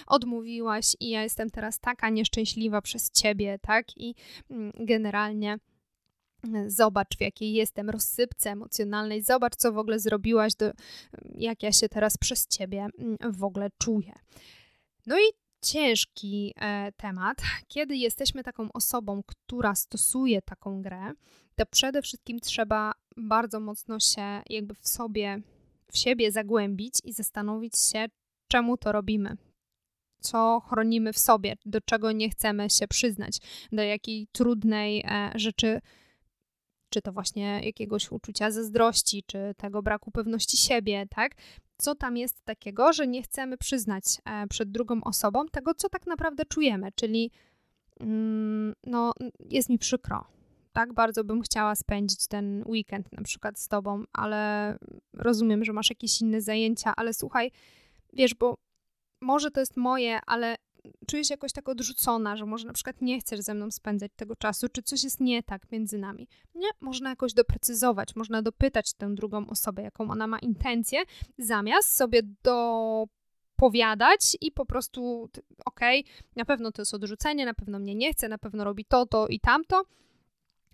odmówiłaś 0.07 0.97
i 1.01 1.11
ja 1.11 1.23
jestem 1.23 1.51
teraz 1.51 1.81
taka 1.81 2.09
nieszczęśliwa 2.09 2.83
przez 2.83 3.11
ciebie, 3.11 3.59
tak? 3.63 3.97
I 3.97 4.15
mm, 4.51 4.73
generalnie 4.79 5.20
generalnie 5.21 5.59
e, 6.55 6.71
zobacz, 6.71 7.17
w 7.17 7.21
jakiej 7.21 7.53
jestem 7.53 7.91
rozsypce 7.91 8.51
emocjonalnej, 8.51 9.23
zobacz, 9.23 9.57
co 9.57 9.73
w 9.73 9.79
ogóle 9.79 9.99
zrobiłaś, 9.99 10.55
do, 10.55 10.73
jak 11.35 11.63
ja 11.63 11.73
się 11.73 11.89
teraz 11.89 12.19
przez 12.19 12.47
ciebie 12.47 12.87
mm, 12.99 13.17
w 13.33 13.45
ogóle 13.45 13.71
czuję. 13.79 14.13
No 15.07 15.19
i 15.19 15.33
ciężki 15.63 16.55
e, 16.57 16.93
temat, 16.93 17.43
kiedy 17.69 17.97
jesteśmy 17.97 18.43
taką 18.43 18.73
osobą, 18.73 19.23
która 19.27 19.75
stosuje 19.75 20.43
taką 20.43 20.83
grę, 20.83 21.13
to 21.55 21.67
przede 21.67 22.03
wszystkim 22.03 22.41
trzeba 22.41 22.93
bardzo 23.17 23.61
mocno 23.61 24.01
się 24.01 24.43
jakby 24.51 24.75
w 24.75 24.89
sobie, 24.89 25.41
w 25.93 25.99
siebie 25.99 26.33
zagłębić 26.33 26.95
i 27.05 27.13
zastanowić 27.13 27.79
się, 27.79 28.07
czemu 28.49 28.77
to 28.77 28.93
robimy, 28.93 29.37
co 30.21 30.63
chronimy 30.69 31.13
w 31.13 31.19
sobie, 31.19 31.57
do 31.65 31.81
czego 31.81 32.13
nie 32.13 32.31
chcemy 32.31 32.71
się 32.71 32.89
przyznać, 32.89 33.39
do 33.73 33.83
jakiej 33.83 34.27
trudnej 34.33 35.05
e, 35.07 35.31
rzeczy, 35.35 35.81
czy 36.91 37.03
to 37.03 37.13
właśnie 37.13 37.61
jakiegoś 37.65 38.13
uczucia 38.13 38.51
zazdrości, 38.51 39.25
czy 39.27 39.55
tego 39.57 39.83
braku 39.83 40.11
pewności 40.11 40.57
siebie, 40.57 41.07
tak? 41.11 41.33
Co 41.79 41.95
tam 41.95 42.17
jest 42.17 42.45
takiego, 42.45 42.93
że 42.93 43.07
nie 43.07 43.23
chcemy 43.23 43.57
przyznać 43.57 44.05
e, 44.25 44.47
przed 44.47 44.71
drugą 44.71 45.01
osobą 45.05 45.47
tego, 45.47 45.75
co 45.75 45.89
tak 45.89 46.07
naprawdę 46.07 46.45
czujemy, 46.45 46.89
czyli 46.95 47.31
mm, 48.01 48.75
no, 48.87 49.13
jest 49.41 49.69
mi 49.69 49.79
przykro, 49.79 50.25
tak 50.73 50.95
bardzo 50.95 51.25
bym 51.25 51.43
chciała 51.43 51.75
spędzić 51.75 52.27
ten 52.27 52.65
weekend 52.67 53.13
na 53.13 53.23
przykład 53.23 53.59
z 53.59 53.69
tobą, 53.69 54.05
ale 54.13 54.79
rozumiem, 55.13 55.65
że 55.65 55.73
masz 55.73 55.91
jakieś 55.91 56.21
inne 56.21 56.41
zajęcia, 56.41 56.93
ale 56.97 57.15
słuchaj, 57.15 57.51
wiesz, 58.13 58.35
bo 58.35 58.59
może 59.21 59.51
to 59.51 59.61
jest 59.61 59.77
moje, 59.77 60.21
ale 60.27 60.57
czuję 61.07 61.25
się 61.25 61.35
jakoś 61.35 61.53
tak 61.53 61.69
odrzucona, 61.69 62.37
że 62.37 62.47
może 62.47 62.67
na 62.67 62.73
przykład 62.73 63.03
nie 63.03 63.21
chcesz 63.21 63.41
ze 63.41 63.55
mną 63.55 63.71
spędzać 63.71 64.13
tego 64.17 64.37
czasu, 64.37 64.69
czy 64.69 64.83
coś 64.83 65.05
jest 65.05 65.21
nie 65.21 65.43
tak 65.43 65.73
między 65.73 65.99
nami. 65.99 66.29
Nie, 66.55 66.69
można 66.81 67.11
jakoś 67.11 67.35
doprecyzować, 67.35 68.17
można 68.17 68.43
dopytać 68.43 68.93
tę 68.93 69.15
drugą 69.15 69.47
osobę, 69.47 69.83
jaką 69.83 70.11
ona 70.11 70.27
ma 70.27 70.39
intencję, 70.39 71.03
zamiast 71.39 71.97
sobie 71.97 72.21
do 72.43 73.05
powiadać 73.57 74.37
i 74.41 74.53
po 74.53 74.67
prostu, 74.67 75.29
okej, 75.65 76.01
okay, 76.01 76.13
na 76.37 76.45
pewno 76.45 76.73
to 76.73 76.83
jest 76.83 76.95
odrzucenie, 76.95 77.47
na 77.47 77.55
pewno 77.55 77.79
mnie 77.79 77.95
nie 77.95 78.13
chce, 78.13 78.29
na 78.29 78.39
pewno 78.39 78.65
robi 78.65 78.85
to, 78.85 79.07
to 79.07 79.29
i 79.29 79.41
tamto, 79.41 79.83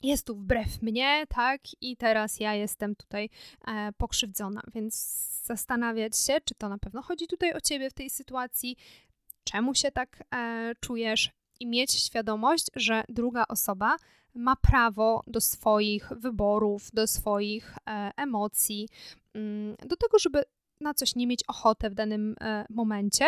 jest 0.02 0.26
tu 0.26 0.36
wbrew 0.36 0.82
mnie, 0.82 1.24
tak, 1.28 1.60
i 1.80 1.96
teraz 1.96 2.40
ja 2.40 2.54
jestem 2.54 2.96
tutaj 2.96 3.30
e, 3.66 3.92
pokrzywdzona, 3.92 4.62
więc 4.74 4.94
zastanawiać 5.44 6.18
się, 6.18 6.36
czy 6.44 6.54
to 6.54 6.68
na 6.68 6.78
pewno 6.78 7.02
chodzi 7.02 7.26
tutaj 7.26 7.52
o 7.54 7.60
ciebie 7.60 7.90
w 7.90 7.94
tej 7.94 8.10
sytuacji, 8.10 8.76
czemu 9.44 9.74
się 9.74 9.90
tak 9.90 10.24
e, 10.34 10.72
czujesz 10.80 11.30
i 11.60 11.66
mieć 11.66 11.92
świadomość, 11.92 12.66
że 12.76 13.04
druga 13.08 13.44
osoba 13.48 13.96
ma 14.34 14.56
prawo 14.56 15.22
do 15.26 15.40
swoich 15.40 16.08
wyborów, 16.16 16.90
do 16.92 17.06
swoich 17.06 17.76
e, 17.86 18.10
emocji, 18.16 18.88
mm, 19.34 19.76
do 19.86 19.96
tego, 19.96 20.18
żeby 20.18 20.42
na 20.80 20.94
coś 20.94 21.14
nie 21.14 21.26
mieć 21.26 21.40
ochotę 21.48 21.90
w 21.90 21.94
danym 21.94 22.36
e, 22.40 22.66
momencie. 22.70 23.24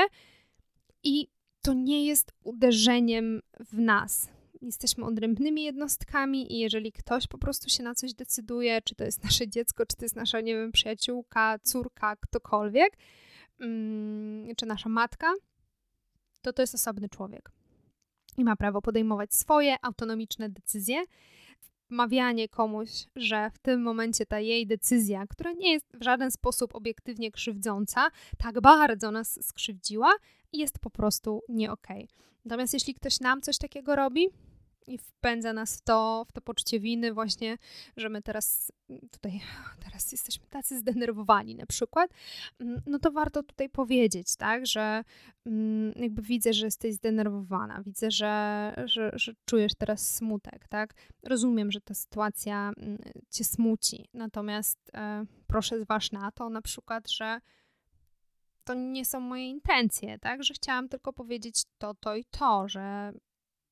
I 1.03 1.29
to 1.63 1.75
nie 1.75 2.07
jest 2.07 2.33
uderzeniem 2.45 3.41
w 3.61 3.79
nas 3.79 4.29
jesteśmy 4.63 5.05
odrębnymi 5.05 5.63
jednostkami 5.63 6.53
i 6.53 6.59
jeżeli 6.59 6.93
ktoś 6.93 7.27
po 7.27 7.39
prostu 7.39 7.71
się 7.71 7.83
na 7.83 7.95
coś 7.95 8.15
decyduje, 8.15 8.83
czy 8.83 8.95
to 8.95 9.05
jest 9.05 9.25
nasze 9.29 9.49
dziecko, 9.49 9.87
czy 9.87 9.97
to 9.97 10.05
jest 10.05 10.17
nasza, 10.17 10.41
nie 10.41 10.55
wiem, 10.55 10.73
przyjaciółka, 10.73 11.59
córka, 11.63 12.17
ktokolwiek, 12.17 12.97
mm, 13.61 14.55
czy 14.57 14.67
nasza 14.67 14.89
matka, 14.89 15.35
to 16.43 16.53
to 16.53 16.63
jest 16.63 16.75
osobny 16.75 17.09
człowiek. 17.09 17.53
I 18.37 18.45
ma 18.45 18.57
prawo 18.57 18.83
podejmować 18.83 19.35
swoje 19.35 19.77
autonomiczne 19.83 20.49
decyzje. 20.49 21.05
Wmawianie 21.91 22.49
komuś, 22.49 22.91
że 23.17 23.51
w 23.51 23.59
tym 23.59 23.83
momencie 23.83 24.27
ta 24.27 24.41
jej 24.41 24.67
decyzja, 24.67 25.27
która 25.27 25.53
nie 25.53 25.73
jest 25.73 25.87
w 25.95 26.05
żaden 26.05 26.31
sposób 26.31 26.75
obiektywnie 26.75 27.33
krzywdząca, 27.33 28.09
tak 28.39 28.61
bardzo 28.61 29.11
nas 29.11 29.47
skrzywdziła, 29.47 30.13
jest 30.53 30.79
po 30.79 30.91
prostu 30.91 31.43
nie 31.49 31.73
okej. 31.73 32.05
Okay. 32.05 32.19
Natomiast 32.45 32.75
jeśli 32.75 32.95
ktoś 32.95 33.21
nam 33.21 33.41
coś 33.41 33.59
takiego 33.59 33.97
robi, 33.97 34.29
i 34.89 34.99
wpędza 34.99 35.53
nas 35.53 35.77
w 35.77 35.81
to, 35.81 36.25
w 36.29 36.33
to 36.33 36.41
poczucie 36.41 36.81
winy 36.81 37.13
właśnie, 37.13 37.59
że 37.97 38.09
my 38.09 38.23
teraz 38.23 38.73
tutaj, 39.11 39.41
teraz 39.85 40.13
jesteśmy 40.13 40.47
tacy 40.47 40.79
zdenerwowani 40.79 41.55
na 41.55 41.67
przykład, 41.67 42.11
mm, 42.61 42.83
no 42.87 42.99
to 42.99 43.11
warto 43.11 43.43
tutaj 43.43 43.69
powiedzieć, 43.69 44.37
tak, 44.37 44.67
że 44.67 45.05
mm, 45.47 45.93
jakby 45.97 46.23
widzę, 46.23 46.53
że 46.53 46.65
jesteś 46.65 46.95
zdenerwowana, 46.95 47.83
widzę, 47.83 48.11
że, 48.11 48.75
że, 48.85 49.11
że 49.15 49.33
czujesz 49.45 49.73
teraz 49.75 50.15
smutek, 50.15 50.69
tak, 50.69 50.95
rozumiem, 51.23 51.73
że 51.73 51.81
ta 51.81 51.95
sytuacja 51.95 52.73
mm, 52.77 52.99
cię 53.31 53.45
smuci, 53.45 54.09
natomiast 54.15 54.79
e, 54.95 55.25
proszę 55.47 55.81
zważ 55.81 56.13
na 56.13 56.31
to 56.31 56.51
na 56.51 56.63
przykład, 56.63 57.11
że 57.11 57.41
to 58.65 58.75
nie 58.75 59.05
są 59.05 59.21
moje 59.21 59.51
intencje, 59.51 60.19
tak? 60.19 60.45
Że 60.45 60.55
chciałam 60.55 60.89
tylko 60.89 61.13
powiedzieć 61.13 61.63
to, 61.79 61.95
to 61.95 62.17
i 62.17 62.25
to, 62.25 62.69
że 62.69 63.13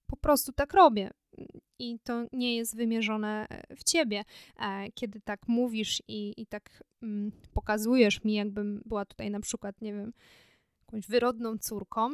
po 0.07 0.17
prostu 0.17 0.53
tak 0.53 0.75
robię. 0.75 1.11
I 1.79 1.99
to 1.99 2.25
nie 2.33 2.57
jest 2.57 2.77
wymierzone 2.77 3.47
e, 3.49 3.77
w 3.77 3.85
ciebie. 3.85 4.25
E, 4.61 4.93
kiedy 4.95 5.21
tak 5.21 5.49
mówisz 5.49 6.03
i, 6.09 6.35
i 6.37 6.47
tak 6.47 6.85
mm, 7.03 7.33
pokazujesz 7.53 8.25
mi, 8.25 8.35
jakbym 8.35 8.83
była 8.85 9.05
tutaj 9.05 9.31
na 9.31 9.41
przykład, 9.41 9.81
nie 9.81 9.93
wiem, 9.95 10.13
jakąś 10.81 11.07
wyrodną 11.07 11.59
córką, 11.59 12.11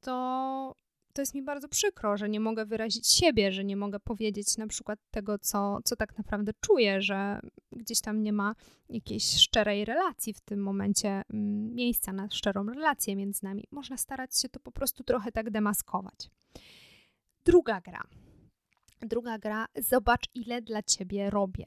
to 0.00 0.74
to 1.14 1.22
jest 1.22 1.34
mi 1.34 1.42
bardzo 1.42 1.68
przykro, 1.68 2.16
że 2.16 2.28
nie 2.28 2.40
mogę 2.40 2.66
wyrazić 2.66 3.08
siebie, 3.08 3.52
że 3.52 3.64
nie 3.64 3.76
mogę 3.76 4.00
powiedzieć 4.00 4.56
na 4.56 4.66
przykład 4.66 4.98
tego, 5.10 5.38
co, 5.38 5.78
co 5.84 5.96
tak 5.96 6.18
naprawdę 6.18 6.52
czuję, 6.60 7.02
że 7.02 7.40
gdzieś 7.72 8.00
tam 8.00 8.22
nie 8.22 8.32
ma 8.32 8.54
jakiejś 8.88 9.24
szczerej 9.24 9.84
relacji 9.84 10.34
w 10.34 10.40
tym 10.40 10.62
momencie, 10.62 11.08
mm, 11.08 11.74
miejsca 11.74 12.12
na 12.12 12.30
szczerą 12.30 12.66
relację 12.66 13.16
między 13.16 13.44
nami. 13.44 13.64
Można 13.70 13.96
starać 13.96 14.38
się 14.38 14.48
to 14.48 14.60
po 14.60 14.72
prostu 14.72 15.04
trochę 15.04 15.32
tak 15.32 15.50
demaskować. 15.50 16.30
Druga 17.44 17.80
gra. 17.80 18.02
Druga 19.00 19.38
gra, 19.38 19.66
zobacz, 19.76 20.24
ile 20.34 20.62
dla 20.62 20.82
ciebie 20.82 21.30
robię. 21.30 21.66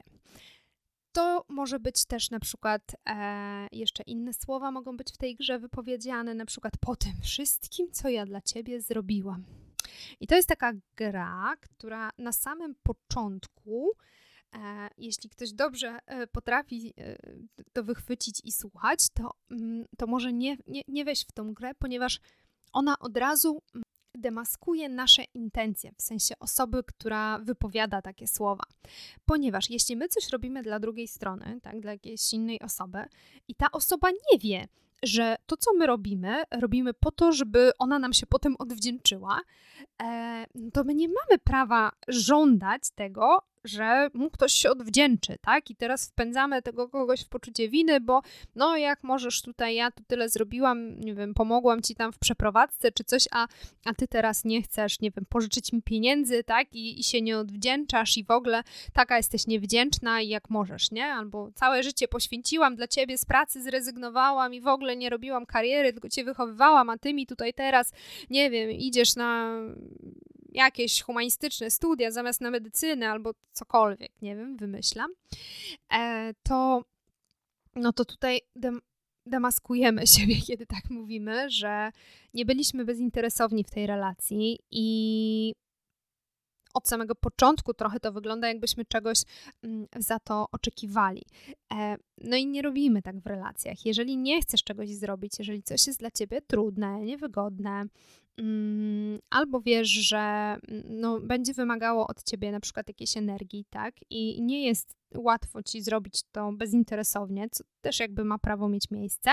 To 1.12 1.44
może 1.48 1.80
być 1.80 2.04
też 2.04 2.30
na 2.30 2.40
przykład 2.40 2.82
e, 3.08 3.66
jeszcze 3.72 4.02
inne 4.02 4.32
słowa 4.32 4.70
mogą 4.70 4.96
być 4.96 5.12
w 5.12 5.16
tej 5.16 5.34
grze 5.34 5.58
wypowiedziane, 5.58 6.34
na 6.34 6.44
przykład 6.44 6.72
po 6.80 6.96
tym 6.96 7.12
wszystkim, 7.22 7.92
co 7.92 8.08
ja 8.08 8.26
dla 8.26 8.40
ciebie 8.40 8.80
zrobiłam. 8.80 9.44
I 10.20 10.26
to 10.26 10.34
jest 10.34 10.48
taka 10.48 10.72
gra, 10.96 11.54
która 11.60 12.10
na 12.18 12.32
samym 12.32 12.74
początku, 12.82 13.90
e, 14.52 14.88
jeśli 14.98 15.30
ktoś 15.30 15.52
dobrze 15.52 15.98
e, 16.06 16.26
potrafi 16.26 16.94
e, 16.96 17.16
to 17.72 17.84
wychwycić 17.84 18.40
i 18.44 18.52
słuchać, 18.52 19.00
to, 19.14 19.30
mm, 19.50 19.84
to 19.98 20.06
może 20.06 20.32
nie, 20.32 20.56
nie, 20.66 20.82
nie 20.88 21.04
w 21.04 21.32
tą 21.34 21.54
grę, 21.54 21.74
ponieważ 21.74 22.20
ona 22.72 22.98
od 22.98 23.16
razu 23.16 23.62
demaskuje 24.14 24.88
nasze 24.88 25.22
intencje, 25.34 25.92
w 25.96 26.02
sensie 26.02 26.34
osoby, 26.40 26.82
która 26.86 27.38
wypowiada 27.38 28.02
takie 28.02 28.26
słowa. 28.26 28.64
Ponieważ 29.26 29.70
jeśli 29.70 29.96
my 29.96 30.08
coś 30.08 30.28
robimy 30.28 30.62
dla 30.62 30.78
drugiej 30.80 31.08
strony, 31.08 31.58
tak, 31.62 31.80
dla 31.80 31.92
jakiejś 31.92 32.32
innej 32.32 32.60
osoby, 32.60 32.98
i 33.48 33.54
ta 33.54 33.70
osoba 33.72 34.10
nie 34.10 34.38
wie, 34.38 34.68
że 35.02 35.36
to, 35.46 35.56
co 35.56 35.74
my 35.74 35.86
robimy, 35.86 36.42
robimy 36.50 36.94
po 36.94 37.10
to, 37.10 37.32
żeby 37.32 37.70
ona 37.78 37.98
nam 37.98 38.12
się 38.12 38.26
potem 38.26 38.56
odwdzięczyła, 38.58 39.40
e, 40.02 40.46
to 40.72 40.84
my 40.84 40.94
nie 40.94 41.08
mamy 41.08 41.38
prawa 41.44 41.92
żądać 42.08 42.82
tego, 42.94 43.42
że 43.68 44.10
mu 44.14 44.30
ktoś 44.30 44.52
się 44.52 44.70
odwdzięczy, 44.70 45.36
tak? 45.40 45.70
I 45.70 45.76
teraz 45.76 46.08
wpędzamy 46.08 46.62
tego 46.62 46.88
kogoś 46.88 47.20
w 47.24 47.28
poczucie 47.28 47.68
winy, 47.68 48.00
bo 48.00 48.22
no 48.54 48.76
jak 48.76 49.04
możesz 49.04 49.42
tutaj, 49.42 49.74
ja 49.74 49.90
tu 49.90 50.04
tyle 50.06 50.28
zrobiłam, 50.28 51.00
nie 51.00 51.14
wiem, 51.14 51.34
pomogłam 51.34 51.82
ci 51.82 51.94
tam 51.94 52.12
w 52.12 52.18
przeprowadzce 52.18 52.92
czy 52.92 53.04
coś, 53.04 53.24
a, 53.30 53.46
a 53.84 53.94
ty 53.94 54.08
teraz 54.08 54.44
nie 54.44 54.62
chcesz, 54.62 55.00
nie 55.00 55.10
wiem, 55.10 55.24
pożyczyć 55.28 55.72
mi 55.72 55.82
pieniędzy, 55.82 56.44
tak? 56.44 56.74
I, 56.74 57.00
I 57.00 57.04
się 57.04 57.22
nie 57.22 57.38
odwdzięczasz 57.38 58.16
i 58.16 58.24
w 58.24 58.30
ogóle 58.30 58.62
taka 58.92 59.16
jesteś 59.16 59.46
niewdzięczna 59.46 60.20
i 60.20 60.28
jak 60.28 60.50
możesz, 60.50 60.90
nie? 60.90 61.06
Albo 61.06 61.50
całe 61.54 61.82
życie 61.82 62.08
poświęciłam 62.08 62.76
dla 62.76 62.88
ciebie, 62.88 63.18
z 63.18 63.24
pracy 63.24 63.62
zrezygnowałam 63.62 64.54
i 64.54 64.60
w 64.60 64.66
ogóle 64.66 64.96
nie 64.96 65.10
robiłam 65.10 65.46
kariery, 65.46 65.92
tylko 65.92 66.08
cię 66.08 66.24
wychowywałam, 66.24 66.90
a 66.90 66.98
ty 66.98 67.14
mi 67.14 67.26
tutaj 67.26 67.54
teraz, 67.54 67.92
nie 68.30 68.50
wiem, 68.50 68.70
idziesz 68.70 69.16
na 69.16 69.60
jakieś 70.48 71.02
humanistyczne 71.02 71.70
studia 71.70 72.10
zamiast 72.10 72.40
na 72.40 72.50
medycynę 72.50 73.10
albo 73.10 73.30
cokolwiek, 73.52 74.12
nie 74.22 74.36
wiem, 74.36 74.56
wymyślam, 74.56 75.10
e, 75.92 76.34
to 76.42 76.82
no 77.76 77.92
to 77.92 78.04
tutaj 78.04 78.40
dem 78.56 78.80
demaskujemy 79.26 80.06
siebie, 80.16 80.36
kiedy 80.46 80.66
tak 80.66 80.90
mówimy, 80.90 81.50
że 81.50 81.90
nie 82.34 82.44
byliśmy 82.44 82.84
bezinteresowni 82.84 83.64
w 83.64 83.70
tej 83.70 83.86
relacji 83.86 84.58
i 84.70 85.54
od 86.74 86.88
samego 86.88 87.14
początku 87.14 87.74
trochę 87.74 88.00
to 88.00 88.12
wygląda, 88.12 88.48
jakbyśmy 88.48 88.84
czegoś 88.84 89.18
mm, 89.62 89.86
za 89.96 90.18
to 90.18 90.46
oczekiwali. 90.52 91.22
E, 91.72 91.96
no 92.18 92.36
i 92.36 92.46
nie 92.46 92.62
robimy 92.62 93.02
tak 93.02 93.20
w 93.20 93.26
relacjach. 93.26 93.86
Jeżeli 93.86 94.16
nie 94.16 94.40
chcesz 94.40 94.64
czegoś 94.64 94.90
zrobić, 94.90 95.32
jeżeli 95.38 95.62
coś 95.62 95.86
jest 95.86 95.98
dla 95.98 96.10
ciebie 96.10 96.42
trudne, 96.42 97.00
niewygodne, 97.00 97.84
albo 99.30 99.60
wiesz, 99.60 99.88
że 99.88 100.18
mm, 100.18 100.60
no, 100.88 101.20
będzie 101.20 101.54
wymagało 101.54 102.06
od 102.06 102.22
ciebie 102.22 102.52
na 102.52 102.60
przykład 102.60 102.88
jakiejś 102.88 103.16
energii, 103.16 103.64
tak, 103.70 103.94
i 104.10 104.42
nie 104.42 104.66
jest 104.66 104.96
łatwo 105.14 105.62
ci 105.62 105.82
zrobić 105.82 106.22
to 106.32 106.52
bezinteresownie, 106.52 107.48
co 107.50 107.64
też 107.80 108.00
jakby 108.00 108.24
ma 108.24 108.38
prawo 108.38 108.68
mieć 108.68 108.90
miejsce, 108.90 109.30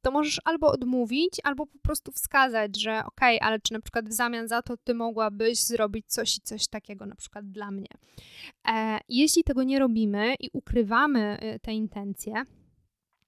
to 0.00 0.10
możesz 0.10 0.40
albo 0.44 0.72
odmówić, 0.72 1.40
albo 1.44 1.66
po 1.66 1.78
prostu 1.78 2.12
wskazać, 2.12 2.80
że 2.80 3.04
okej, 3.04 3.36
okay, 3.36 3.48
ale 3.48 3.60
czy 3.60 3.72
na 3.72 3.80
przykład 3.80 4.08
w 4.08 4.12
zamian 4.12 4.48
za 4.48 4.62
to 4.62 4.76
ty 4.76 4.94
mogłabyś 4.94 5.58
zrobić 5.58 6.06
coś 6.06 6.36
i 6.36 6.40
coś 6.40 6.68
takiego 6.68 7.06
na 7.06 7.14
przykład 7.14 7.50
dla 7.50 7.70
mnie. 7.70 7.88
E, 8.68 8.98
jeśli 9.08 9.44
tego 9.44 9.62
nie 9.62 9.78
robimy 9.78 10.34
i 10.40 10.50
ukrywamy 10.52 11.38
y, 11.54 11.60
te 11.60 11.72
intencje, 11.72 12.32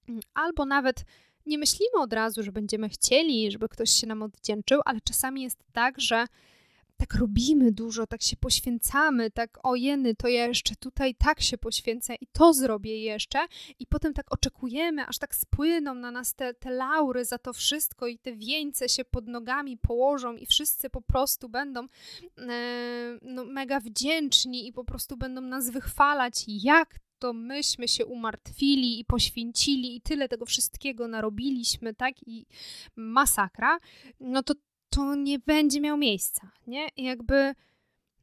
mm, 0.09 0.21
albo 0.35 0.67
nawet 0.67 1.05
nie 1.51 1.59
myślimy 1.59 1.99
od 2.01 2.13
razu, 2.13 2.43
że 2.43 2.53
będziemy 2.53 2.89
chcieli, 2.89 3.51
żeby 3.51 3.69
ktoś 3.69 3.91
się 3.91 4.07
nam 4.07 4.23
odwdzięczył, 4.23 4.81
ale 4.85 5.01
czasami 5.01 5.43
jest 5.43 5.59
tak, 5.73 6.01
że 6.01 6.27
tak 7.01 7.15
robimy 7.15 7.73
dużo, 7.73 8.07
tak 8.07 8.23
się 8.23 8.37
poświęcamy, 8.37 9.31
tak 9.31 9.59
ojeny, 9.63 10.15
to 10.15 10.29
ja 10.29 10.47
jeszcze 10.47 10.77
tutaj 10.77 11.15
tak 11.15 11.41
się 11.41 11.59
poświęcę 11.59 12.15
i 12.15 12.27
to 12.33 12.55
zrobię 12.55 13.03
jeszcze. 13.03 13.39
I 13.79 13.87
potem 13.87 14.13
tak 14.15 14.27
oczekujemy, 14.33 15.07
aż 15.07 15.19
tak 15.19 15.35
spłyną 15.35 15.95
na 15.95 16.11
nas 16.11 16.35
te, 16.35 16.55
te 16.55 16.71
laury 16.71 17.25
za 17.25 17.39
to 17.39 17.53
wszystko 17.53 18.07
i 18.07 18.19
te 18.19 18.33
wieńce 18.33 18.89
się 18.89 19.05
pod 19.05 19.29
nogami 19.29 19.77
położą 19.77 20.37
i 20.37 20.47
wszyscy 20.47 20.91
po 20.91 21.01
prostu 21.01 21.49
będą 21.49 21.81
e, 22.39 23.19
no, 23.23 23.45
mega 23.45 23.81
wdzięczni 23.81 24.69
i 24.69 24.73
po 24.73 24.85
prostu 24.85 25.17
będą 25.17 25.41
nas 25.41 25.71
wychwalać, 25.71 26.45
jak 26.49 27.01
to 27.21 27.33
myśmy 27.33 27.89
się 27.89 28.07
umartwili 28.07 29.01
i 29.01 29.05
poświęcili 29.05 29.97
i 29.97 30.01
tyle 30.01 30.29
tego 30.29 30.47
wszystkiego 30.47 31.09
narobiliśmy, 31.09 31.95
tak? 31.95 32.15
I 32.27 32.47
masakra, 32.97 33.79
no 34.21 34.43
to 34.43 34.55
to 34.91 35.15
nie 35.15 35.39
będzie 35.39 35.81
miał 35.81 35.97
miejsca, 35.97 36.51
nie? 36.67 36.89
I 36.97 37.03
jakby, 37.05 37.55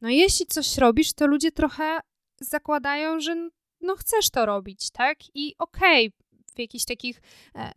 no 0.00 0.08
jeśli 0.08 0.46
coś 0.46 0.78
robisz, 0.78 1.12
to 1.12 1.26
ludzie 1.26 1.52
trochę 1.52 2.00
zakładają, 2.40 3.20
że 3.20 3.50
no 3.80 3.96
chcesz 3.96 4.30
to 4.30 4.46
robić, 4.46 4.90
tak? 4.90 5.18
I 5.34 5.54
okej, 5.58 6.06
okay, 6.06 6.27
w 6.58 6.60
jakichś 6.60 6.84
takich 6.84 7.20
e, 7.54 7.72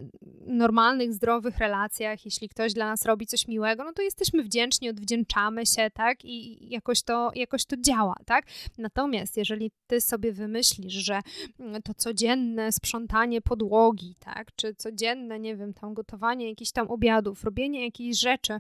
normalnych, 0.46 1.14
zdrowych 1.14 1.58
relacjach, 1.58 2.26
jeśli 2.26 2.50
ktoś 2.50 2.74
dla 2.74 2.86
nas 2.86 3.06
robi 3.06 3.28
coś 3.28 3.48
miłego, 3.48 3.84
no 3.84 3.94
to 3.94 4.02
jesteśmy 4.02 4.44
wdzięczni, 4.44 4.90
odwdzięczamy 4.90 5.66
się, 5.66 5.90
tak? 5.94 6.26
I 6.26 6.68
jakoś 6.70 7.04
to, 7.04 7.32
jakoś 7.36 7.66
to 7.66 7.76
działa, 7.78 8.16
tak? 8.26 8.46
Natomiast 8.78 9.38
jeżeli 9.38 9.72
ty 9.88 10.02
sobie 10.02 10.32
wymyślisz, 10.32 10.94
że 10.94 11.20
mm, 11.60 11.82
to 11.82 11.94
codzienne 11.94 12.72
sprzątanie 12.72 13.42
podłogi, 13.42 14.16
tak? 14.20 14.56
Czy 14.56 14.76
codzienne, 14.76 15.40
nie 15.40 15.56
wiem, 15.56 15.74
tam 15.74 15.94
gotowanie 15.94 16.50
jakichś 16.50 16.72
tam 16.72 16.92
obiadów, 16.92 17.44
robienie 17.44 17.86
jakichś 17.86 18.20
rzeczy, 18.20 18.58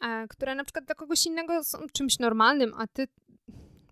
e, 0.00 0.28
które 0.28 0.54
na 0.54 0.64
przykład 0.64 0.84
dla 0.84 0.94
kogoś 0.94 1.26
innego 1.26 1.64
są 1.64 1.78
czymś 1.92 2.18
normalnym, 2.18 2.72
a 2.78 2.86
ty 2.86 3.08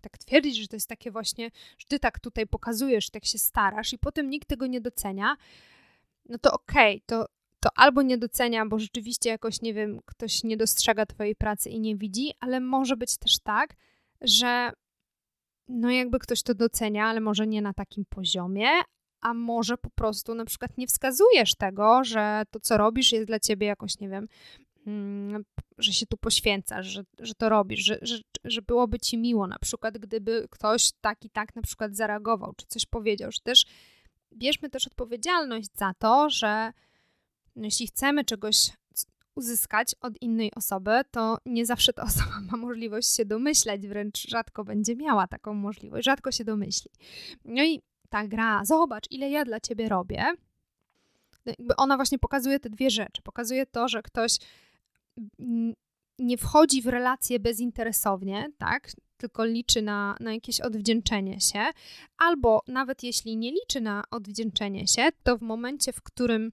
tak 0.02 0.18
twierdzić, 0.18 0.56
że 0.56 0.68
to 0.68 0.76
jest 0.76 0.88
takie 0.88 1.10
właśnie, 1.10 1.50
że 1.78 1.86
ty 1.88 1.98
tak 1.98 2.20
tutaj 2.20 2.46
pokazujesz, 2.46 3.10
tak 3.10 3.24
się 3.24 3.38
starasz 3.38 3.92
i 3.92 3.98
potem 3.98 4.30
nikt 4.30 4.48
tego 4.48 4.66
nie 4.66 4.80
docenia, 4.80 5.36
no 6.28 6.38
to 6.38 6.52
okej, 6.52 6.96
okay, 6.96 7.06
to, 7.06 7.26
to 7.60 7.68
albo 7.76 8.02
nie 8.02 8.18
docenia, 8.18 8.66
bo 8.66 8.78
rzeczywiście 8.78 9.30
jakoś, 9.30 9.62
nie 9.62 9.74
wiem, 9.74 10.00
ktoś 10.04 10.44
nie 10.44 10.56
dostrzega 10.56 11.06
twojej 11.06 11.36
pracy 11.36 11.70
i 11.70 11.80
nie 11.80 11.96
widzi, 11.96 12.32
ale 12.40 12.60
może 12.60 12.96
być 12.96 13.16
też 13.16 13.38
tak, 13.38 13.76
że 14.20 14.72
no 15.68 15.90
jakby 15.90 16.18
ktoś 16.18 16.42
to 16.42 16.54
docenia, 16.54 17.06
ale 17.06 17.20
może 17.20 17.46
nie 17.46 17.62
na 17.62 17.72
takim 17.72 18.04
poziomie, 18.04 18.68
a 19.20 19.34
może 19.34 19.78
po 19.78 19.90
prostu 19.90 20.34
na 20.34 20.44
przykład 20.44 20.78
nie 20.78 20.86
wskazujesz 20.86 21.54
tego, 21.54 22.04
że 22.04 22.42
to, 22.50 22.60
co 22.60 22.76
robisz, 22.76 23.12
jest 23.12 23.26
dla 23.26 23.40
ciebie 23.40 23.66
jakoś, 23.66 23.98
nie 23.98 24.08
wiem, 24.08 24.28
że 25.78 25.92
się 25.92 26.06
tu 26.06 26.16
poświęcasz, 26.16 26.86
że, 26.86 27.02
że 27.18 27.34
to 27.34 27.48
robisz, 27.48 27.80
że, 27.80 27.98
że, 28.02 28.18
że 28.44 28.62
byłoby 28.62 28.98
ci 28.98 29.18
miło, 29.18 29.46
na 29.46 29.58
przykład 29.58 29.98
gdyby 29.98 30.48
ktoś 30.50 30.92
tak 31.00 31.24
i 31.24 31.30
tak 31.30 31.56
na 31.56 31.62
przykład 31.62 31.96
zareagował, 31.96 32.52
czy 32.56 32.66
coś 32.66 32.86
powiedział, 32.86 33.32
że 33.32 33.40
też 33.42 33.64
bierzmy 34.34 34.70
też 34.70 34.86
odpowiedzialność 34.86 35.68
za 35.76 35.92
to, 35.98 36.30
że 36.30 36.72
no, 37.56 37.64
jeśli 37.64 37.86
chcemy 37.86 38.24
czegoś 38.24 38.70
uzyskać 39.34 39.94
od 40.00 40.22
innej 40.22 40.54
osoby, 40.54 41.00
to 41.10 41.38
nie 41.46 41.66
zawsze 41.66 41.92
ta 41.92 42.02
osoba 42.12 42.40
ma 42.50 42.56
możliwość 42.56 43.16
się 43.16 43.24
domyśleć, 43.24 43.88
wręcz 43.88 44.28
rzadko 44.28 44.64
będzie 44.64 44.96
miała 44.96 45.26
taką 45.26 45.54
możliwość, 45.54 46.04
rzadko 46.04 46.32
się 46.32 46.44
domyśli. 46.44 46.90
No 47.44 47.64
i 47.64 47.80
ta 48.08 48.26
gra, 48.26 48.64
zobacz, 48.64 49.06
ile 49.10 49.30
ja 49.30 49.44
dla 49.44 49.60
ciebie 49.60 49.88
robię, 49.88 50.24
ona 51.76 51.96
właśnie 51.96 52.18
pokazuje 52.18 52.60
te 52.60 52.70
dwie 52.70 52.90
rzeczy. 52.90 53.22
Pokazuje 53.22 53.66
to, 53.66 53.88
że 53.88 54.02
ktoś 54.02 54.38
nie 56.18 56.38
wchodzi 56.38 56.82
w 56.82 56.86
relacje 56.86 57.40
bezinteresownie, 57.40 58.50
tak? 58.58 58.92
Tylko 59.16 59.44
liczy 59.44 59.82
na, 59.82 60.16
na 60.20 60.34
jakieś 60.34 60.60
odwdzięczenie 60.60 61.40
się, 61.40 61.60
albo 62.18 62.62
nawet 62.68 63.02
jeśli 63.02 63.36
nie 63.36 63.52
liczy 63.52 63.80
na 63.80 64.02
odwdzięczenie 64.10 64.86
się, 64.86 65.08
to 65.22 65.38
w 65.38 65.42
momencie, 65.42 65.92
w 65.92 66.02
którym 66.02 66.52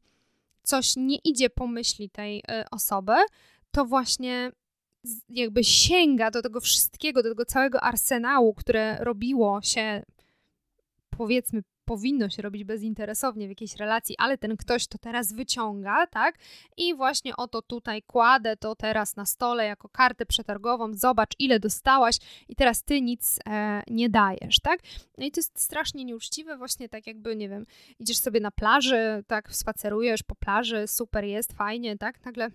coś 0.64 0.94
nie 0.98 1.18
idzie 1.24 1.50
po 1.50 1.68
myśli 1.68 2.10
tej 2.10 2.40
y, 2.40 2.44
osoby, 2.72 3.14
to 3.72 3.86
właśnie 3.86 4.52
jakby 5.30 5.64
sięga 5.64 6.32
do 6.32 6.42
tego 6.42 6.62
wszystkiego, 6.62 7.24
do 7.24 7.30
tego 7.30 7.46
całego 7.46 7.82
arsenału, 7.82 8.54
które 8.54 8.98
robiło 9.04 9.62
się 9.62 10.04
powiedzmy 11.10 11.64
powinno 11.90 12.30
się 12.30 12.42
robić 12.42 12.64
bezinteresownie 12.64 13.46
w 13.48 13.50
jakiejś 13.50 13.76
relacji, 13.76 14.16
ale 14.18 14.38
ten 14.38 14.58
ktoś 14.58 14.88
to 14.88 14.98
teraz 14.98 15.34
wyciąga, 15.34 16.08
tak? 16.08 16.36
I 16.78 16.96
właśnie 16.96 17.36
oto 17.36 17.62
tutaj 17.62 18.02
kładę 18.02 18.58
to 18.58 18.76
teraz 18.76 19.16
na 19.16 19.26
stole 19.26 19.66
jako 19.66 19.90
kartę 19.90 20.26
przetargową, 20.26 20.94
zobacz 20.94 21.36
ile 21.40 21.60
dostałaś 21.60 22.16
i 22.50 22.56
teraz 22.56 22.84
ty 22.84 23.02
nic 23.02 23.40
e, 23.50 23.84
nie 23.88 24.10
dajesz, 24.10 24.60
tak? 24.60 24.80
No 25.18 25.26
i 25.26 25.32
to 25.32 25.40
jest 25.40 25.62
strasznie 25.62 26.06
nieuczciwe, 26.06 26.58
właśnie 26.58 26.90
tak 26.90 27.08
jakby, 27.08 27.36
nie 27.36 27.50
wiem, 27.50 27.66
idziesz 28.00 28.18
sobie 28.18 28.40
na 28.40 28.52
plaży, 28.52 29.24
tak, 29.28 29.56
spacerujesz 29.56 30.24
po 30.24 30.36
plaży, 30.36 30.88
super 30.88 31.24
jest, 31.24 31.54
fajnie, 31.54 31.98
tak? 31.98 32.26
Nagle 32.26 32.52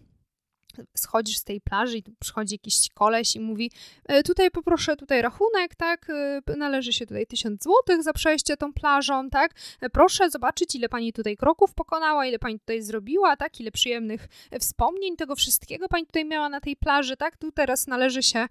schodzisz 0.94 1.38
z 1.38 1.44
tej 1.44 1.60
plaży 1.60 1.98
i 1.98 2.02
przychodzi 2.20 2.54
jakiś 2.54 2.88
koleś 2.94 3.37
i 3.37 3.40
mówi 3.40 3.70
e, 4.04 4.22
tutaj 4.22 4.50
poproszę 4.50 4.96
tutaj 4.96 5.22
rachunek, 5.22 5.74
tak, 5.74 6.10
e, 6.10 6.56
należy 6.56 6.92
się 6.92 7.06
tutaj 7.06 7.26
tysiąc 7.26 7.62
złotych 7.62 8.02
za 8.02 8.12
przejście 8.12 8.56
tą 8.56 8.72
plażą, 8.72 9.30
tak, 9.30 9.52
e, 9.80 9.90
proszę 9.90 10.30
zobaczyć 10.30 10.74
ile 10.74 10.88
pani 10.88 11.12
tutaj 11.12 11.37
kroków 11.37 11.74
pokonała, 11.74 12.26
ile 12.26 12.38
pani 12.38 12.60
tutaj 12.60 12.82
zrobiła, 12.82 13.37
tak, 13.37 13.60
ile 13.60 13.70
przyjemnych 13.70 14.28
wspomnień 14.60 15.16
tego 15.16 15.37
wszystkiego 15.37 15.88
pani 15.88 16.06
tutaj 16.06 16.24
miała 16.24 16.48
na 16.48 16.60
tej 16.60 16.76
plaży, 16.76 17.16
tak, 17.16 17.37
tu 17.37 17.52
teraz 17.52 17.87
należy 17.87 18.22
się 18.22 18.46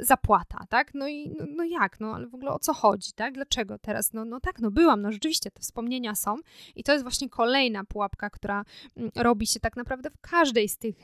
zapłata, 0.00 0.66
tak, 0.68 0.94
no 0.94 1.08
i 1.08 1.28
no, 1.38 1.46
no 1.56 1.64
jak, 1.64 2.00
no 2.00 2.14
ale 2.14 2.26
w 2.26 2.34
ogóle 2.34 2.50
o 2.50 2.58
co 2.58 2.74
chodzi, 2.74 3.12
tak, 3.12 3.34
dlaczego 3.34 3.78
teraz, 3.78 4.12
no, 4.12 4.24
no 4.24 4.40
tak, 4.40 4.58
no 4.58 4.70
byłam, 4.70 5.02
no 5.02 5.12
rzeczywiście 5.12 5.50
te 5.50 5.60
wspomnienia 5.60 6.14
są 6.14 6.36
i 6.76 6.84
to 6.84 6.92
jest 6.92 7.04
właśnie 7.04 7.28
kolejna 7.28 7.84
pułapka, 7.84 8.30
która 8.30 8.64
mm, 8.96 9.10
robi 9.16 9.46
się 9.46 9.60
tak 9.60 9.76
naprawdę 9.76 10.10
w 10.10 10.20
każdej 10.20 10.68
z 10.68 10.78
tych 10.78 10.96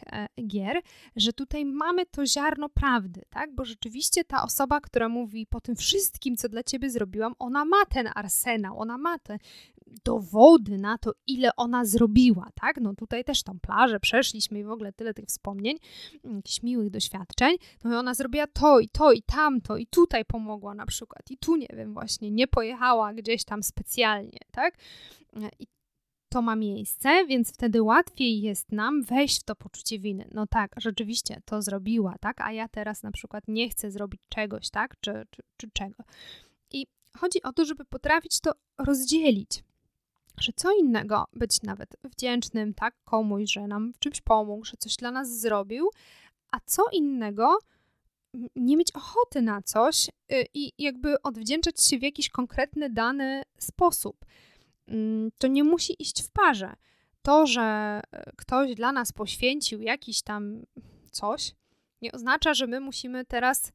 gier, 0.47 0.56
gier, 0.57 0.81
że 1.17 1.33
tutaj 1.33 1.65
mamy 1.65 2.07
to 2.07 2.27
ziarno 2.27 2.69
prawdy, 2.69 3.23
tak? 3.31 3.55
Bo 3.55 3.65
rzeczywiście 3.65 4.25
ta 4.25 4.43
osoba, 4.43 4.81
która 4.81 5.09
mówi 5.09 5.47
po 5.47 5.61
tym 5.61 5.77
wszystkim, 5.77 6.37
co 6.37 6.49
dla 6.49 6.63
ciebie 6.63 6.91
zrobiłam, 6.91 7.35
ona 7.39 7.65
ma 7.65 7.85
ten 7.89 8.09
arsenał, 8.15 8.79
ona 8.79 8.99
ma 8.99 9.19
te 9.19 9.39
dowody 10.05 10.79
na 10.79 10.99
to, 10.99 11.13
ile 11.27 11.51
ona 11.57 11.85
zrobiła, 11.85 12.49
tak? 12.55 12.81
No 12.81 12.95
tutaj 12.95 13.25
też 13.25 13.43
tą 13.43 13.61
plażę 13.61 14.01
przeszliśmy 14.01 14.59
i 14.59 14.65
w 14.65 14.71
ogóle 14.71 14.93
tyle 14.93 15.15
tych 15.15 15.27
wspomnień, 15.27 15.77
jakichś 16.25 16.63
miłych 16.63 16.91
doświadczeń. 16.91 17.57
No 17.85 17.93
i 17.93 17.97
ona 17.97 18.15
zrobiła 18.15 18.47
to 18.47 18.81
i 18.81 18.89
to 18.89 19.13
i 19.13 19.23
tamto 19.23 19.77
i 19.77 19.87
tutaj 19.87 20.25
pomogła 20.25 20.75
na 20.75 20.87
przykład 20.87 21.31
i 21.31 21.39
tu, 21.39 21.57
nie 21.57 21.69
wiem, 21.77 21.95
właśnie 21.95 22.31
nie 22.31 22.47
pojechała 22.47 23.15
gdzieś 23.15 23.45
tam 23.45 23.63
specjalnie, 23.63 24.39
tak? 24.51 24.79
I 25.59 25.67
to 26.29 26.43
ma 26.43 26.57
miejsce, 26.57 27.27
więc 27.27 27.53
wtedy 27.53 27.83
łatwiej 27.83 28.43
jest 28.43 28.73
nam 28.73 29.03
wejść 29.03 29.41
w 29.41 29.45
to 29.45 29.57
poczucie 29.57 29.99
winy. 29.99 30.29
No 30.35 30.47
tak, 30.47 30.75
rzeczywiście 30.77 31.41
to 31.45 31.63
zrobiła, 31.63 32.15
tak, 32.21 32.41
a 32.41 32.53
ja 32.53 32.69
teraz 32.69 33.03
na 33.03 33.11
przykład 33.11 33.45
nie 33.49 33.69
chcę 33.69 33.91
zrobić 33.91 34.21
czegoś, 34.29 34.71
tak, 34.71 35.01
czy, 35.01 35.27
czy, 35.31 35.43
czy 35.57 35.71
czego. 35.71 36.05
I 36.73 36.87
chodzi 37.17 37.43
o 37.43 37.53
to, 37.53 37.65
żeby 37.65 37.85
potrafić 37.85 38.41
to 38.41 38.53
rozdzielić. 38.79 39.65
Że 40.41 40.53
co 40.57 40.73
innego 40.73 41.25
być 41.33 41.63
nawet 41.63 41.97
wdzięcznym, 42.05 42.75
tak, 42.75 42.95
komuś, 43.05 43.53
że 43.53 43.67
nam 43.67 43.93
w 43.93 43.99
czymś 43.99 44.21
pomógł, 44.21 44.65
że 44.65 44.77
coś 44.77 44.97
dla 44.97 45.11
nas 45.11 45.41
zrobił, 45.41 45.91
a 46.51 46.61
co 46.67 46.83
innego 46.93 47.59
nie 48.57 48.77
mieć 48.77 48.93
ochoty 48.93 49.43
na 49.43 49.63
coś 49.63 50.09
y, 50.09 50.47
i 50.55 50.73
jakby 50.79 51.23
odwdzięczać 51.23 51.83
się 51.83 51.99
w 51.99 52.03
jakiś 52.03 52.29
konkretny, 52.29 52.91
dany 52.91 53.43
sposób. 53.59 54.25
Mm, 54.89 55.31
to 55.39 55.47
nie 55.47 55.65
musi 55.65 56.03
iść 56.03 56.23
w 56.23 56.31
parze. 56.31 56.77
To, 57.23 57.47
że 57.47 57.63
e, 58.13 58.33
ktoś 58.37 58.75
dla 58.75 58.93
nas 58.93 59.13
poświęcił 59.13 59.83
jakiś 59.83 60.23
tam 60.23 60.63
coś, 61.11 61.55
nie 62.03 62.13
oznacza, 62.13 62.55
że 62.55 62.67
my 62.67 62.81
musimy 62.81 63.25
teraz. 63.25 63.73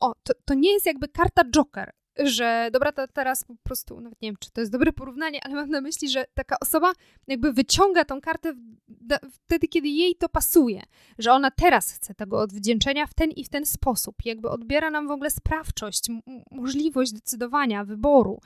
O, 0.00 0.14
to, 0.22 0.32
to 0.44 0.54
nie 0.54 0.72
jest 0.72 0.86
jakby 0.86 1.08
karta 1.08 1.42
Joker, 1.44 1.92
że 2.24 2.68
dobra, 2.72 2.92
to 2.92 3.08
teraz 3.08 3.44
po 3.44 3.54
prostu, 3.62 4.00
nawet 4.00 4.22
nie 4.22 4.28
wiem, 4.28 4.36
czy 4.40 4.50
to 4.50 4.60
jest 4.60 4.72
dobre 4.72 4.92
porównanie, 4.92 5.44
ale 5.44 5.54
mam 5.54 5.70
na 5.70 5.80
myśli, 5.80 6.08
że 6.08 6.24
taka 6.34 6.56
osoba 6.60 6.92
jakby 7.26 7.52
wyciąga 7.52 8.04
tą 8.04 8.20
kartę 8.20 8.54
wtedy, 9.30 9.68
kiedy 9.68 9.88
jej 9.88 10.14
to 10.14 10.28
pasuje, 10.28 10.82
że 11.18 11.32
ona 11.32 11.50
teraz 11.50 11.92
chce 11.92 12.14
tego 12.14 12.40
odwdzięczenia 12.40 13.06
w 13.06 13.14
ten 13.14 13.30
i 13.30 13.44
w 13.44 13.48
ten 13.48 13.66
sposób, 13.66 14.16
jakby 14.24 14.50
odbiera 14.50 14.90
nam 14.90 15.08
w 15.08 15.10
ogóle 15.10 15.30
sprawczość, 15.30 16.08
możliwość 16.50 17.12
decydowania, 17.12 17.84
wyboru. 17.84 18.40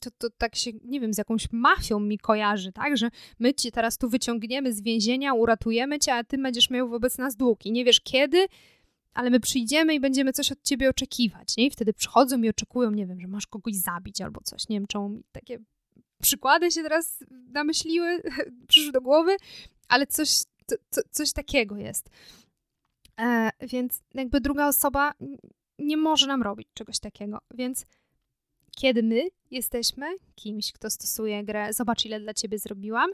To, 0.00 0.10
to 0.18 0.28
tak 0.38 0.56
się, 0.56 0.70
nie 0.84 1.00
wiem, 1.00 1.14
z 1.14 1.18
jakąś 1.18 1.52
mafią 1.52 2.00
mi 2.00 2.18
kojarzy, 2.18 2.72
tak, 2.72 2.96
że 2.96 3.10
my 3.38 3.54
cię 3.54 3.70
teraz 3.70 3.98
tu 3.98 4.08
wyciągniemy 4.08 4.72
z 4.72 4.82
więzienia, 4.82 5.34
uratujemy 5.34 5.98
cię, 5.98 6.14
a 6.14 6.24
ty 6.24 6.38
będziesz 6.38 6.70
miał 6.70 6.88
wobec 6.88 7.18
nas 7.18 7.36
dług 7.36 7.66
i 7.66 7.72
nie 7.72 7.84
wiesz 7.84 8.00
kiedy, 8.00 8.46
ale 9.16 9.30
my 9.30 9.40
przyjdziemy 9.40 9.94
i 9.94 10.00
będziemy 10.00 10.32
coś 10.32 10.52
od 10.52 10.62
ciebie 10.62 10.90
oczekiwać, 10.90 11.56
nie? 11.56 11.66
I 11.66 11.70
wtedy 11.70 11.92
przychodzą 11.92 12.42
i 12.42 12.48
oczekują, 12.48 12.90
nie 12.90 13.06
wiem, 13.06 13.20
że 13.20 13.28
masz 13.28 13.46
kogoś 13.46 13.74
zabić 13.74 14.20
albo 14.20 14.40
coś. 14.40 14.68
Nie 14.68 14.76
wiem, 14.76 14.86
czemu 14.86 15.08
mi 15.08 15.22
takie 15.32 15.58
przykłady 16.22 16.70
się 16.70 16.82
teraz 16.82 17.24
namyśliły, 17.52 18.22
przyszły 18.68 18.92
do 18.92 19.00
głowy, 19.00 19.36
ale 19.88 20.06
coś, 20.06 20.42
to, 20.66 20.76
to, 20.90 21.00
coś 21.10 21.32
takiego 21.32 21.76
jest. 21.76 22.10
E, 23.20 23.50
więc 23.60 24.02
jakby 24.14 24.40
druga 24.40 24.68
osoba 24.68 25.12
nie 25.78 25.96
może 25.96 26.26
nam 26.26 26.42
robić 26.42 26.68
czegoś 26.74 26.98
takiego, 26.98 27.38
więc 27.54 27.86
kiedy 28.76 29.02
my 29.02 29.28
jesteśmy 29.50 30.06
kimś, 30.34 30.72
kto 30.72 30.90
stosuje 30.90 31.44
grę, 31.44 31.72
zobacz 31.72 32.04
ile 32.04 32.20
dla 32.20 32.34
ciebie 32.34 32.58
zrobiłam, 32.58 33.10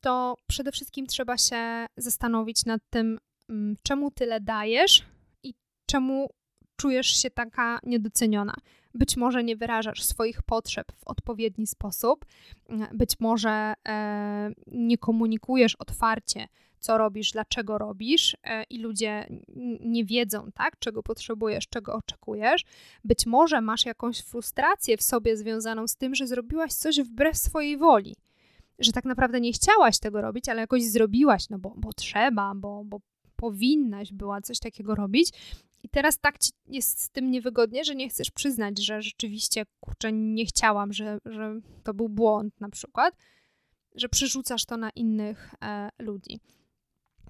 to 0.00 0.36
przede 0.46 0.72
wszystkim 0.72 1.06
trzeba 1.06 1.38
się 1.38 1.86
zastanowić 1.96 2.64
nad 2.64 2.80
tym, 2.90 3.18
Mm, 3.50 3.76
czemu 3.82 4.10
tyle 4.10 4.40
dajesz 4.40 5.02
czemu 5.90 6.30
czujesz 6.76 7.06
się 7.06 7.30
taka 7.30 7.78
niedoceniona. 7.82 8.54
Być 8.94 9.16
może 9.16 9.44
nie 9.44 9.56
wyrażasz 9.56 10.04
swoich 10.04 10.42
potrzeb 10.42 10.92
w 10.92 11.06
odpowiedni 11.06 11.66
sposób, 11.66 12.24
być 12.92 13.20
może 13.20 13.74
e, 13.88 14.50
nie 14.66 14.98
komunikujesz 14.98 15.74
otwarcie, 15.74 16.48
co 16.78 16.98
robisz, 16.98 17.32
dlaczego 17.32 17.78
robisz, 17.78 18.36
e, 18.44 18.62
i 18.62 18.78
ludzie 18.78 19.26
nie 19.80 20.04
wiedzą, 20.04 20.52
tak, 20.54 20.78
czego 20.78 21.02
potrzebujesz, 21.02 21.68
czego 21.68 21.94
oczekujesz. 21.94 22.64
Być 23.04 23.26
może 23.26 23.60
masz 23.60 23.86
jakąś 23.86 24.20
frustrację 24.20 24.96
w 24.96 25.02
sobie 25.02 25.36
związaną 25.36 25.88
z 25.88 25.96
tym, 25.96 26.14
że 26.14 26.26
zrobiłaś 26.26 26.72
coś 26.72 27.00
wbrew 27.00 27.36
swojej 27.36 27.76
woli 27.76 28.16
że 28.78 28.92
tak 28.92 29.04
naprawdę 29.04 29.40
nie 29.40 29.52
chciałaś 29.52 29.98
tego 29.98 30.20
robić, 30.20 30.48
ale 30.48 30.60
jakoś 30.60 30.84
zrobiłaś, 30.84 31.48
no 31.50 31.58
bo, 31.58 31.74
bo 31.76 31.92
trzeba, 31.92 32.52
bo, 32.56 32.82
bo 32.84 33.00
powinnaś 33.36 34.12
była 34.12 34.40
coś 34.40 34.58
takiego 34.58 34.94
robić. 34.94 35.32
I 35.82 35.88
teraz 35.88 36.18
tak 36.18 36.38
ci 36.38 36.50
jest 36.66 37.02
z 37.02 37.10
tym 37.10 37.30
niewygodnie, 37.30 37.84
że 37.84 37.94
nie 37.94 38.08
chcesz 38.08 38.30
przyznać, 38.30 38.84
że 38.84 39.02
rzeczywiście, 39.02 39.66
kurczę, 39.80 40.12
nie 40.12 40.46
chciałam, 40.46 40.92
że, 40.92 41.18
że 41.24 41.60
to 41.82 41.94
był 41.94 42.08
błąd 42.08 42.60
na 42.60 42.68
przykład, 42.68 43.14
że 43.94 44.08
przerzucasz 44.08 44.64
to 44.64 44.76
na 44.76 44.90
innych 44.90 45.54
e, 45.62 45.88
ludzi. 45.98 46.40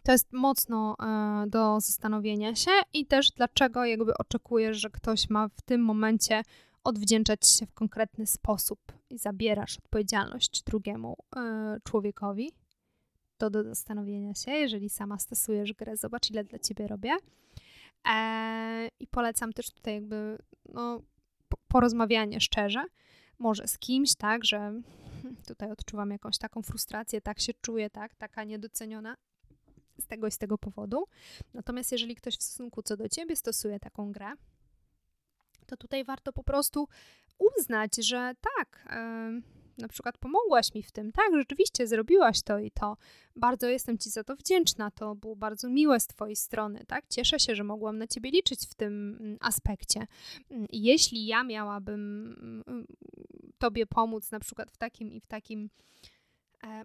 To 0.02 0.12
jest 0.12 0.32
mocno 0.32 0.96
e, 1.02 1.44
do 1.46 1.80
zastanowienia 1.80 2.54
się 2.54 2.70
i 2.92 3.06
też 3.06 3.30
dlaczego 3.30 3.84
jakby 3.84 4.14
oczekujesz, 4.18 4.76
że 4.76 4.90
ktoś 4.90 5.30
ma 5.30 5.48
w 5.48 5.62
tym 5.62 5.84
momencie 5.84 6.42
odwdzięczać 6.84 7.48
się 7.48 7.66
w 7.66 7.74
konkretny 7.74 8.26
sposób 8.26 8.78
i 9.10 9.18
zabierasz 9.18 9.78
odpowiedzialność 9.78 10.62
drugiemu 10.62 11.16
e, 11.36 11.76
człowiekowi 11.84 12.52
to 13.40 13.50
do 13.50 13.64
zastanowienia 13.64 14.34
się, 14.34 14.50
jeżeli 14.50 14.90
sama 14.90 15.18
stosujesz 15.18 15.72
grę, 15.72 15.96
zobacz 15.96 16.30
ile 16.30 16.44
dla 16.44 16.58
ciebie 16.58 16.86
robię. 16.86 17.10
Eee, 18.04 18.90
I 19.00 19.06
polecam 19.06 19.52
też 19.52 19.70
tutaj 19.70 19.94
jakby 19.94 20.38
no, 20.68 21.02
porozmawianie 21.68 22.40
szczerze, 22.40 22.84
może 23.38 23.68
z 23.68 23.78
kimś, 23.78 24.14
tak, 24.14 24.44
że 24.44 24.72
tutaj 25.48 25.70
odczuwam 25.70 26.10
jakąś 26.10 26.38
taką 26.38 26.62
frustrację, 26.62 27.20
tak 27.20 27.40
się 27.40 27.52
czuję, 27.60 27.90
tak, 27.90 28.14
taka 28.14 28.44
niedoceniona 28.44 29.16
z 29.98 30.06
tego 30.06 30.26
i 30.26 30.30
z 30.30 30.38
tego 30.38 30.58
powodu. 30.58 31.04
Natomiast 31.54 31.92
jeżeli 31.92 32.14
ktoś 32.14 32.36
w 32.36 32.42
stosunku 32.42 32.82
co 32.82 32.96
do 32.96 33.08
ciebie 33.08 33.36
stosuje 33.36 33.80
taką 33.80 34.12
grę, 34.12 34.32
to 35.66 35.76
tutaj 35.76 36.04
warto 36.04 36.32
po 36.32 36.44
prostu 36.44 36.88
uznać, 37.38 37.96
że 37.96 38.32
tak, 38.56 38.86
yy, 38.90 39.59
na 39.80 39.88
przykład 39.88 40.18
pomogłaś 40.18 40.74
mi 40.74 40.82
w 40.82 40.92
tym, 40.92 41.12
tak, 41.12 41.26
rzeczywiście 41.34 41.86
zrobiłaś 41.86 42.42
to 42.42 42.58
i 42.58 42.70
to. 42.70 42.96
Bardzo 43.36 43.68
jestem 43.68 43.98
ci 43.98 44.10
za 44.10 44.24
to 44.24 44.36
wdzięczna, 44.36 44.90
to 44.90 45.14
było 45.14 45.36
bardzo 45.36 45.68
miłe 45.68 46.00
z 46.00 46.06
twojej 46.06 46.36
strony, 46.36 46.84
tak? 46.86 47.08
Cieszę 47.08 47.38
się, 47.38 47.54
że 47.54 47.64
mogłam 47.64 47.98
na 47.98 48.06
ciebie 48.06 48.30
liczyć 48.30 48.60
w 48.66 48.74
tym 48.74 49.16
mm, 49.20 49.36
aspekcie. 49.40 50.06
Mm, 50.50 50.66
jeśli 50.72 51.26
ja 51.26 51.44
miałabym 51.44 52.62
mm, 52.66 52.86
tobie 53.58 53.86
pomóc 53.86 54.30
na 54.30 54.40
przykład 54.40 54.70
w 54.70 54.76
takim 54.76 55.12
i 55.12 55.20
w 55.20 55.26
takim 55.26 55.70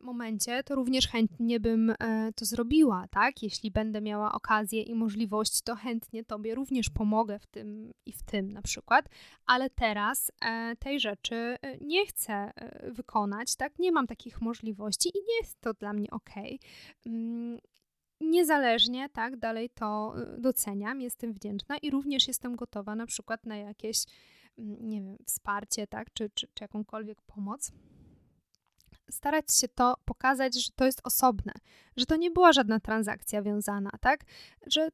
momencie, 0.02 0.64
to 0.64 0.76
również 0.76 1.08
chętnie 1.08 1.60
bym 1.60 1.90
e, 1.90 2.32
to 2.36 2.46
zrobiła, 2.46 3.08
tak? 3.08 3.44
Jeśli 3.44 3.72
będę 3.72 4.02
miała 4.02 4.32
okazję 4.32 4.82
i 4.82 4.96
możliwość, 4.96 5.62
to 5.62 5.76
chętnie 5.76 6.24
Tobie 6.24 6.56
również 6.56 6.90
pomogę 6.90 7.40
w 7.40 7.48
tym 7.48 7.92
i 8.06 8.12
w 8.12 8.24
tym 8.24 8.52
na 8.52 8.62
przykład, 8.62 9.10
ale 9.46 9.70
teraz 9.70 10.32
e, 10.42 10.76
tej 10.76 11.00
rzeczy 11.00 11.58
nie 11.82 12.06
chcę 12.06 12.52
wykonać, 12.92 13.56
tak? 13.56 13.80
Nie 13.80 13.92
mam 13.92 14.08
takich 14.08 14.42
możliwości 14.42 15.10
i 15.10 15.18
nie 15.18 15.38
jest 15.42 15.62
to 15.62 15.74
dla 15.74 15.94
mnie 15.94 16.12
ok. 16.12 16.30
Mm, 17.06 17.60
niezależnie, 18.22 19.10
tak, 19.10 19.38
dalej 19.38 19.70
to 19.70 20.16
doceniam, 20.38 21.02
jestem 21.02 21.34
wdzięczna 21.34 21.78
i 21.78 21.92
również 21.92 22.28
jestem 22.28 22.56
gotowa 22.56 22.96
na 22.96 23.06
przykład 23.06 23.46
na 23.46 23.58
jakieś 23.58 23.98
mm, 24.58 24.90
nie 24.90 25.02
wiem, 25.02 25.18
wsparcie, 25.26 25.88
tak, 25.88 26.14
czy, 26.14 26.30
czy, 26.34 26.48
czy 26.54 26.64
jakąkolwiek 26.64 27.22
pomoc, 27.22 27.72
starać 29.10 29.54
się 29.54 29.68
to 29.68 29.96
pokazać, 30.06 30.66
że 30.66 30.72
to 30.76 30.86
jest 30.86 31.02
osobne, 31.04 31.54
że 31.98 32.06
to 32.06 32.16
nie 32.16 32.32
była 32.32 32.54
żadna 32.54 32.80
transakcja 32.80 33.42
wiązana, 33.42 33.90
tak? 34.02 34.26
Że 34.68 34.90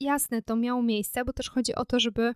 jasne, 0.00 0.42
to 0.42 0.56
miało 0.56 0.82
miejsce, 0.82 1.24
bo 1.24 1.32
też 1.32 1.50
chodzi 1.50 1.74
o 1.74 1.84
to, 1.84 2.00
żeby 2.00 2.34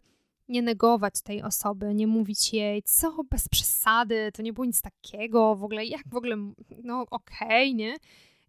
nie 0.49 0.62
negować 0.62 1.23
tej 1.23 1.43
osoby, 1.43 1.95
nie 1.95 2.07
mówić 2.07 2.53
jej, 2.53 2.83
co 2.83 3.25
bez 3.31 3.49
przesady, 3.49 4.31
to 4.35 4.43
nie 4.43 4.53
było 4.53 4.64
nic 4.64 4.83
takiego, 4.83 5.57
w 5.57 5.64
ogóle 5.64 5.85
jak 5.85 6.03
w 6.09 6.17
ogóle, 6.17 6.37
no 6.83 7.07
okej, 7.11 7.71
okay, 7.71 7.75
nie? 7.75 7.97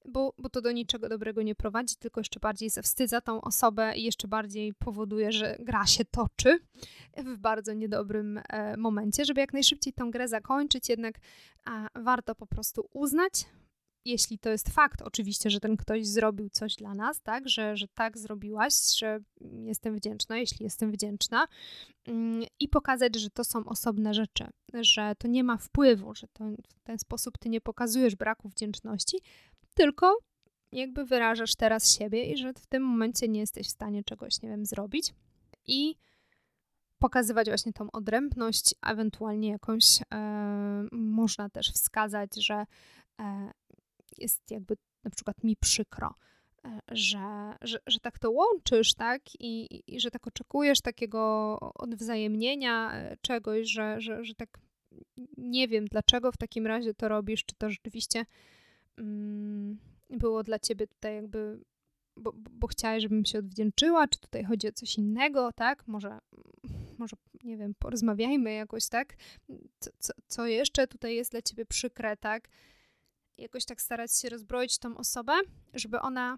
Bo, 0.08 0.34
bo 0.38 0.50
to 0.50 0.62
do 0.62 0.72
niczego 0.72 1.10
dobrego 1.10 1.41
nie 1.41 1.56
prowadzi, 1.56 1.96
tylko 1.96 2.20
jeszcze 2.20 2.39
bardziej 2.39 2.70
zawstydza 2.70 3.22
tą 3.22 3.41
osobę 3.41 3.94
i 3.96 4.04
jeszcze 4.04 4.28
bardziej 4.28 4.74
powoduje, 4.74 5.32
że 5.32 5.58
gra 5.60 5.86
się 5.86 6.06
toczy 6.06 6.60
w 7.18 7.38
bardzo 7.38 7.74
niedobrym 7.74 8.41
e, 8.50 8.78
momencie. 8.78 9.26
Żeby 9.26 9.41
jak 9.41 9.54
najszybciej 9.54 9.94
tą 9.94 10.12
grę 10.12 10.28
zakończyć, 10.28 10.89
jednak 10.89 11.15
warto 11.96 12.36
po 12.36 12.48
prostu 12.48 12.89
uznać, 12.94 13.46
jeśli 14.06 14.39
to 14.39 14.50
jest 14.50 14.70
fakt, 14.70 15.02
oczywiście, 15.02 15.50
że 15.50 15.60
ten 15.60 15.78
ktoś 15.78 16.08
zrobił 16.08 16.50
coś 16.50 16.76
dla 16.76 16.94
nas, 16.94 17.22
tak, 17.22 17.50
że, 17.50 17.78
że 17.78 17.88
tak 17.88 18.18
zrobiłaś, 18.18 18.74
że 18.98 19.20
jestem 19.41 19.96
wdzięczna, 19.96 20.38
jeśli 20.38 20.63
jestem 20.63 20.91
wdzięczna, 20.91 21.48
mm, 22.08 22.44
i 22.60 22.70
pokazać, 22.70 23.15
że 23.15 23.30
to 23.30 23.44
są 23.44 23.65
osobne 23.65 24.13
rzeczy, 24.13 24.48
że 24.74 25.13
to 25.18 25.28
nie 25.28 25.44
ma 25.44 25.58
wpływu, 25.58 26.15
że 26.15 26.28
to, 26.28 26.44
w 26.76 26.84
ten 26.84 27.00
sposób 27.00 27.38
ty 27.38 27.50
nie 27.50 27.62
pokazujesz 27.62 28.15
braku 28.15 28.50
wdzięczności, 28.50 29.18
tylko 29.76 30.18
jakby 30.72 31.06
wyrażasz 31.06 31.56
teraz 31.56 31.92
siebie 31.98 32.24
i 32.24 32.38
że 32.38 32.54
w 32.54 32.68
tym 32.68 32.84
momencie 32.84 33.28
nie 33.28 33.40
jesteś 33.40 33.68
w 33.68 33.72
stanie 33.72 34.04
czegoś, 34.04 34.42
nie 34.42 34.50
wiem, 34.50 34.66
zrobić. 34.66 35.14
I 35.68 35.96
pokazywać 37.00 37.48
właśnie 37.48 37.74
tą 37.74 37.92
odrębność, 37.92 38.76
ewentualnie 38.82 39.50
jakąś 39.50 40.02
e, 40.02 40.88
można 40.92 41.50
też 41.50 41.72
wskazać, 41.72 42.30
że 42.36 42.66
e, 43.20 43.52
jest 44.18 44.52
jakby 44.52 44.78
na 45.04 45.12
przykład 45.12 45.44
mi 45.44 45.56
przykro, 45.56 46.16
e, 46.66 46.80
że, 46.92 47.56
że, 47.62 47.80
że 47.88 48.00
tak 48.00 48.20
to 48.20 48.32
łączysz, 48.32 48.94
tak? 48.94 49.22
I, 49.40 49.82
I, 49.88 50.00
że 50.00 50.12
tak 50.12 50.28
oczekujesz 50.28 50.82
takiego 50.82 51.58
odwzajemnienia 51.76 52.94
e, 52.94 53.18
czegoś, 53.22 53.68
że, 53.72 54.02
że, 54.02 54.24
że 54.24 54.36
tak 54.36 54.60
nie 55.38 55.68
wiem, 55.68 55.86
dlaczego 55.86 56.32
w 56.32 56.38
takim 56.38 56.68
razie 56.68 56.94
to 56.94 57.08
robisz, 57.08 57.46
czy 57.46 57.56
to 57.56 57.70
rzeczywiście 57.70 58.26
było 60.10 60.43
dla 60.43 60.60
ciebie 60.60 60.88
tutaj 60.88 61.15
jakby, 61.15 61.60
bo, 62.17 62.34
bo 62.36 62.67
chciałeś, 62.67 63.03
żebym 63.03 63.25
się 63.25 63.39
odwdzięczyła, 63.39 64.08
czy 64.08 64.19
tutaj 64.19 64.43
chodzi 64.43 64.67
o 64.67 64.71
coś 64.71 64.97
innego, 64.97 65.51
tak? 65.51 65.88
Może, 65.88 66.19
może 66.97 67.15
nie 67.43 67.58
wiem, 67.58 67.73
porozmawiajmy 67.79 68.53
jakoś, 68.53 68.89
tak? 68.89 69.15
Co, 69.79 69.89
co, 69.99 70.13
co 70.27 70.45
jeszcze 70.45 70.88
tutaj 70.88 71.15
jest 71.15 71.31
dla 71.31 71.41
ciebie 71.41 71.65
przykre, 71.65 72.17
tak? 72.17 72.49
jakoś 73.38 73.65
tak 73.65 73.81
starać 73.81 74.17
się 74.17 74.29
rozbroić 74.29 74.77
tą 74.77 74.97
osobę, 74.97 75.34
żeby 75.73 75.99
ona 75.99 76.38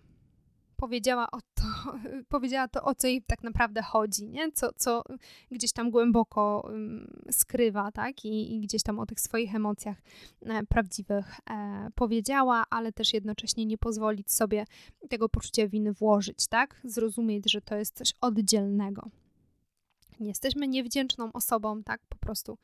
powiedziała 0.77 1.31
o 1.31 1.39
to, 1.41 1.63
powiedziała 2.29 2.67
to, 2.67 2.83
o 2.83 2.95
co 2.95 3.07
jej 3.07 3.23
tak 3.23 3.43
naprawdę 3.43 3.81
chodzi, 3.81 4.27
nie? 4.27 4.51
Co, 4.51 4.73
co 4.77 5.03
gdzieś 5.51 5.71
tam 5.71 5.91
głęboko 5.91 6.61
um, 6.65 7.07
skrywa, 7.31 7.91
tak? 7.91 8.25
I, 8.25 8.55
I, 8.55 8.59
gdzieś 8.59 8.83
tam 8.83 8.99
o 8.99 9.05
tych 9.05 9.19
swoich 9.19 9.55
emocjach 9.55 9.97
e, 10.41 10.63
prawdziwych 10.63 11.39
e, 11.49 11.87
powiedziała, 11.95 12.63
ale 12.69 12.91
też 12.93 13.13
jednocześnie 13.13 13.65
nie 13.65 13.77
pozwolić 13.77 14.31
sobie 14.31 14.65
tego 15.09 15.29
poczucia 15.29 15.67
winy 15.67 15.93
włożyć, 15.93 16.47
tak? 16.47 16.81
Zrozumieć, 16.83 17.51
że 17.51 17.61
to 17.61 17.75
jest 17.75 17.97
coś 17.97 18.13
oddzielnego. 18.21 19.09
Nie 20.19 20.27
jesteśmy 20.27 20.67
niewdzięczną 20.67 21.31
osobą, 21.33 21.83
tak? 21.83 22.01
Po 22.09 22.17
prostu 22.17 22.57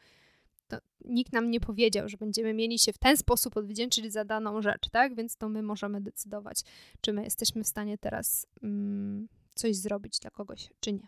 nikt 1.05 1.33
nam 1.33 1.51
nie 1.51 1.59
powiedział, 1.59 2.09
że 2.09 2.17
będziemy 2.17 2.53
mieli 2.53 2.79
się 2.79 2.93
w 2.93 2.97
ten 2.97 3.17
sposób 3.17 3.57
odwdzięczyć 3.57 4.13
za 4.13 4.25
daną 4.25 4.61
rzecz, 4.61 4.89
tak? 4.89 5.15
Więc 5.15 5.37
to 5.37 5.49
my 5.49 5.61
możemy 5.61 6.01
decydować, 6.01 6.61
czy 7.01 7.13
my 7.13 7.23
jesteśmy 7.23 7.63
w 7.63 7.67
stanie 7.67 7.97
teraz 7.97 8.47
mm, 8.63 9.27
coś 9.55 9.75
zrobić 9.75 10.19
dla 10.19 10.29
kogoś, 10.31 10.69
czy 10.79 10.93
nie. 10.93 11.07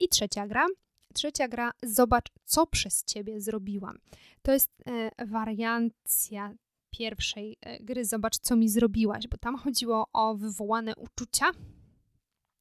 I 0.00 0.08
trzecia 0.08 0.46
gra. 0.46 0.66
Trzecia 1.14 1.48
gra, 1.48 1.72
zobacz, 1.82 2.26
co 2.44 2.66
przez 2.66 3.04
ciebie 3.04 3.40
zrobiłam. 3.40 3.98
To 4.42 4.52
jest 4.52 4.70
e, 4.86 5.26
wariancja 5.26 6.54
pierwszej 6.90 7.56
e, 7.60 7.80
gry, 7.84 8.04
zobacz, 8.04 8.38
co 8.38 8.56
mi 8.56 8.68
zrobiłaś, 8.68 9.28
bo 9.28 9.36
tam 9.36 9.56
chodziło 9.56 10.06
o 10.12 10.34
wywołane 10.34 10.96
uczucia, 10.96 11.50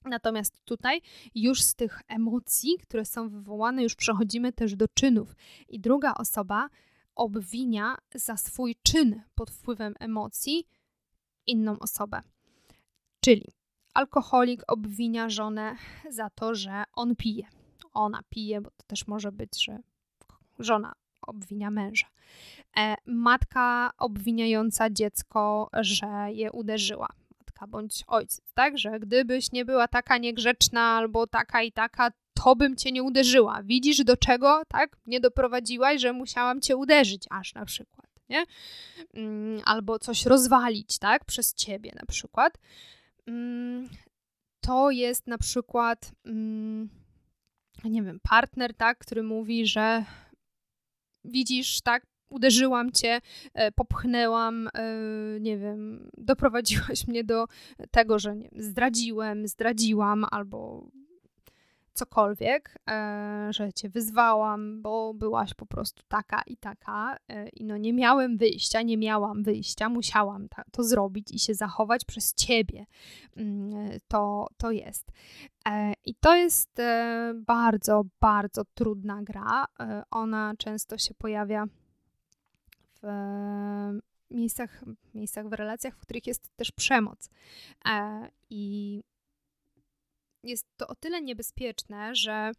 Natomiast 0.06 0.66
tutaj 0.66 1.02
już 1.36 1.62
z 1.62 1.76
tych 1.76 2.02
emocji, 2.08 2.78
które 2.82 3.06
są 3.06 3.30
wywołane, 3.30 3.84
już 3.84 3.96
przechodzimy 3.96 4.54
też 4.54 4.76
do 4.76 4.88
czynów. 4.88 5.36
I 5.70 5.80
druga 5.80 6.14
osoba 6.14 6.70
obwinia 7.16 7.98
za 8.16 8.38
swój 8.38 8.76
czyn 8.84 9.22
pod 9.36 9.52
wpływem 9.52 9.96
emocji 10.00 10.68
inną 11.48 11.80
osobę. 11.80 12.22
Czyli 13.20 13.46
alkoholik 13.94 14.62
obwinia 14.68 15.30
żonę 15.30 15.76
za 16.10 16.30
to, 16.30 16.56
że 16.56 16.84
on 16.94 17.16
pije. 17.16 17.48
Ona 17.94 18.22
pije, 18.30 18.62
bo 18.62 18.70
to 18.72 18.84
też 18.88 19.08
może 19.08 19.32
być, 19.32 19.64
że 19.64 19.80
żona 20.60 20.94
obwinia 21.22 21.72
męża. 21.72 22.08
E, 22.78 22.96
matka 23.06 23.92
obwiniająca 23.98 24.90
dziecko, 24.90 25.70
że 25.74 26.08
je 26.32 26.52
uderzyła 26.52 27.08
matka 27.60 27.68
bądź 27.68 28.04
ojciec, 28.08 28.42
tak? 28.54 28.78
Że 28.78 29.00
gdybyś 29.00 29.52
nie 29.52 29.66
była 29.66 29.88
taka 29.88 30.18
niegrzeczna 30.18 30.82
albo 30.82 31.28
taka 31.28 31.64
i 31.64 31.72
taka, 31.72 32.12
to 32.34 32.56
bym 32.56 32.76
cię 32.76 32.92
nie 32.92 33.04
uderzyła. 33.04 33.64
Widzisz 33.64 34.04
do 34.04 34.18
czego, 34.18 34.62
tak? 34.68 34.98
Nie 35.06 35.20
doprowadziłaś, 35.20 36.02
że 36.02 36.14
musiałam 36.14 36.62
cię 36.62 36.78
uderzyć 36.78 37.24
aż 37.30 37.54
na 37.54 37.66
przykład, 37.66 38.08
nie? 38.30 38.46
Mm, 39.14 39.62
albo 39.66 40.00
coś 40.00 40.26
rozwalić, 40.26 41.00
tak? 41.00 41.26
Przez 41.26 41.54
ciebie 41.54 41.92
na 41.96 42.06
przykład. 42.06 42.58
Mm, 43.28 43.90
to 44.62 44.92
jest 44.92 45.28
na 45.28 45.38
przykład, 45.38 46.12
mm, 46.26 46.90
nie 47.84 48.04
wiem, 48.04 48.20
partner, 48.24 48.74
tak? 48.74 48.98
Który 48.98 49.24
mówi, 49.24 49.68
że 49.68 50.06
widzisz, 51.24 51.82
tak? 51.82 52.06
Uderzyłam 52.30 52.92
cię, 52.92 53.20
e, 53.54 53.72
popchnęłam, 53.72 54.68
e, 54.68 54.82
nie 55.40 55.58
wiem, 55.58 56.10
doprowadziłaś 56.18 57.08
mnie 57.08 57.24
do 57.24 57.46
tego, 57.92 58.20
że 58.20 58.36
nie, 58.36 58.50
zdradziłem, 58.58 59.48
zdradziłam 59.48 60.26
albo 60.32 60.88
cokolwiek, 61.94 62.76
e, 62.90 63.50
że 63.54 63.74
cię 63.74 63.90
wyzwałam, 63.90 64.82
bo 64.82 65.14
byłaś 65.14 65.54
po 65.54 65.66
prostu 65.66 66.04
taka 66.08 66.42
i 66.48 66.58
taka 66.58 67.18
i 67.54 67.66
no 67.66 67.78
nie 67.78 67.94
miałem 67.94 68.38
wyjścia, 68.38 68.82
nie 68.82 68.98
miałam 68.98 69.44
wyjścia, 69.44 69.90
musiałam 69.90 70.48
to 70.72 70.84
zrobić 70.84 71.32
i 71.32 71.40
się 71.40 71.54
zachować 71.54 72.06
przez 72.06 72.34
ciebie. 72.34 72.86
Mm, 73.38 74.00
to, 74.08 74.48
to 74.58 74.72
jest. 74.72 75.12
I 76.06 76.16
to 76.16 76.36
jest 76.36 76.82
bardzo, 77.36 78.04
bardzo 78.22 78.62
trudna 78.74 79.24
gra. 79.24 79.66
Ona 80.12 80.54
często 80.58 80.98
się 80.98 81.14
pojawia 81.14 81.66
w 83.02 83.08
miejscach, 84.32 84.84
miejscach 85.14 85.50
w 85.50 85.54
relacjach, 85.54 85.96
w 85.96 86.02
których 86.02 86.28
jest 86.28 86.50
też 86.56 86.72
przemoc. 86.72 87.30
E, 87.86 88.28
I 88.50 89.04
jest 90.44 90.68
to 90.78 90.88
o 90.88 90.96
tyle 90.96 91.22
niebezpieczne, 91.22 92.16
że 92.16 92.52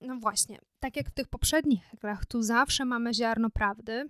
no 0.00 0.16
właśnie, 0.18 0.58
tak 0.80 0.96
jak 0.96 1.08
w 1.08 1.14
tych 1.14 1.28
poprzednich 1.28 1.94
grach, 2.00 2.26
tu 2.26 2.42
zawsze 2.42 2.84
mamy 2.84 3.14
ziarno 3.14 3.50
prawdy 3.50 4.08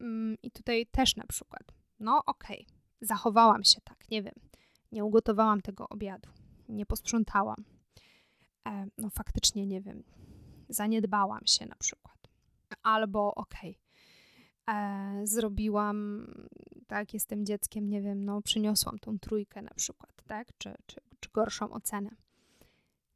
mm, 0.00 0.36
i 0.42 0.50
tutaj 0.50 0.86
też 0.86 1.16
na 1.16 1.26
przykład, 1.26 1.62
no 2.00 2.22
okej, 2.26 2.66
okay, 2.66 2.76
zachowałam 3.00 3.64
się 3.64 3.80
tak, 3.80 4.10
nie 4.10 4.22
wiem, 4.22 4.34
nie 4.92 5.04
ugotowałam 5.04 5.60
tego 5.60 5.88
obiadu, 5.88 6.28
nie 6.68 6.86
posprzątałam, 6.86 7.64
e, 8.68 8.86
no 8.98 9.10
faktycznie 9.10 9.66
nie 9.66 9.80
wiem, 9.80 10.02
zaniedbałam 10.68 11.46
się 11.46 11.66
na 11.66 11.76
przykład, 11.76 12.18
albo 12.82 13.34
okej, 13.34 13.70
okay, 13.70 13.83
e, 14.70 15.20
zrobiłam, 15.24 16.26
tak, 16.86 17.14
jestem 17.14 17.46
dzieckiem, 17.46 17.88
nie 17.88 18.02
wiem, 18.02 18.24
no 18.24 18.42
przyniosłam 18.42 18.98
tą 18.98 19.18
trójkę 19.18 19.62
na 19.62 19.74
przykład, 19.74 20.22
tak, 20.26 20.48
czy, 20.58 20.74
czy, 20.86 21.00
czy 21.20 21.30
gorszą 21.30 21.70
ocenę. 21.70 22.10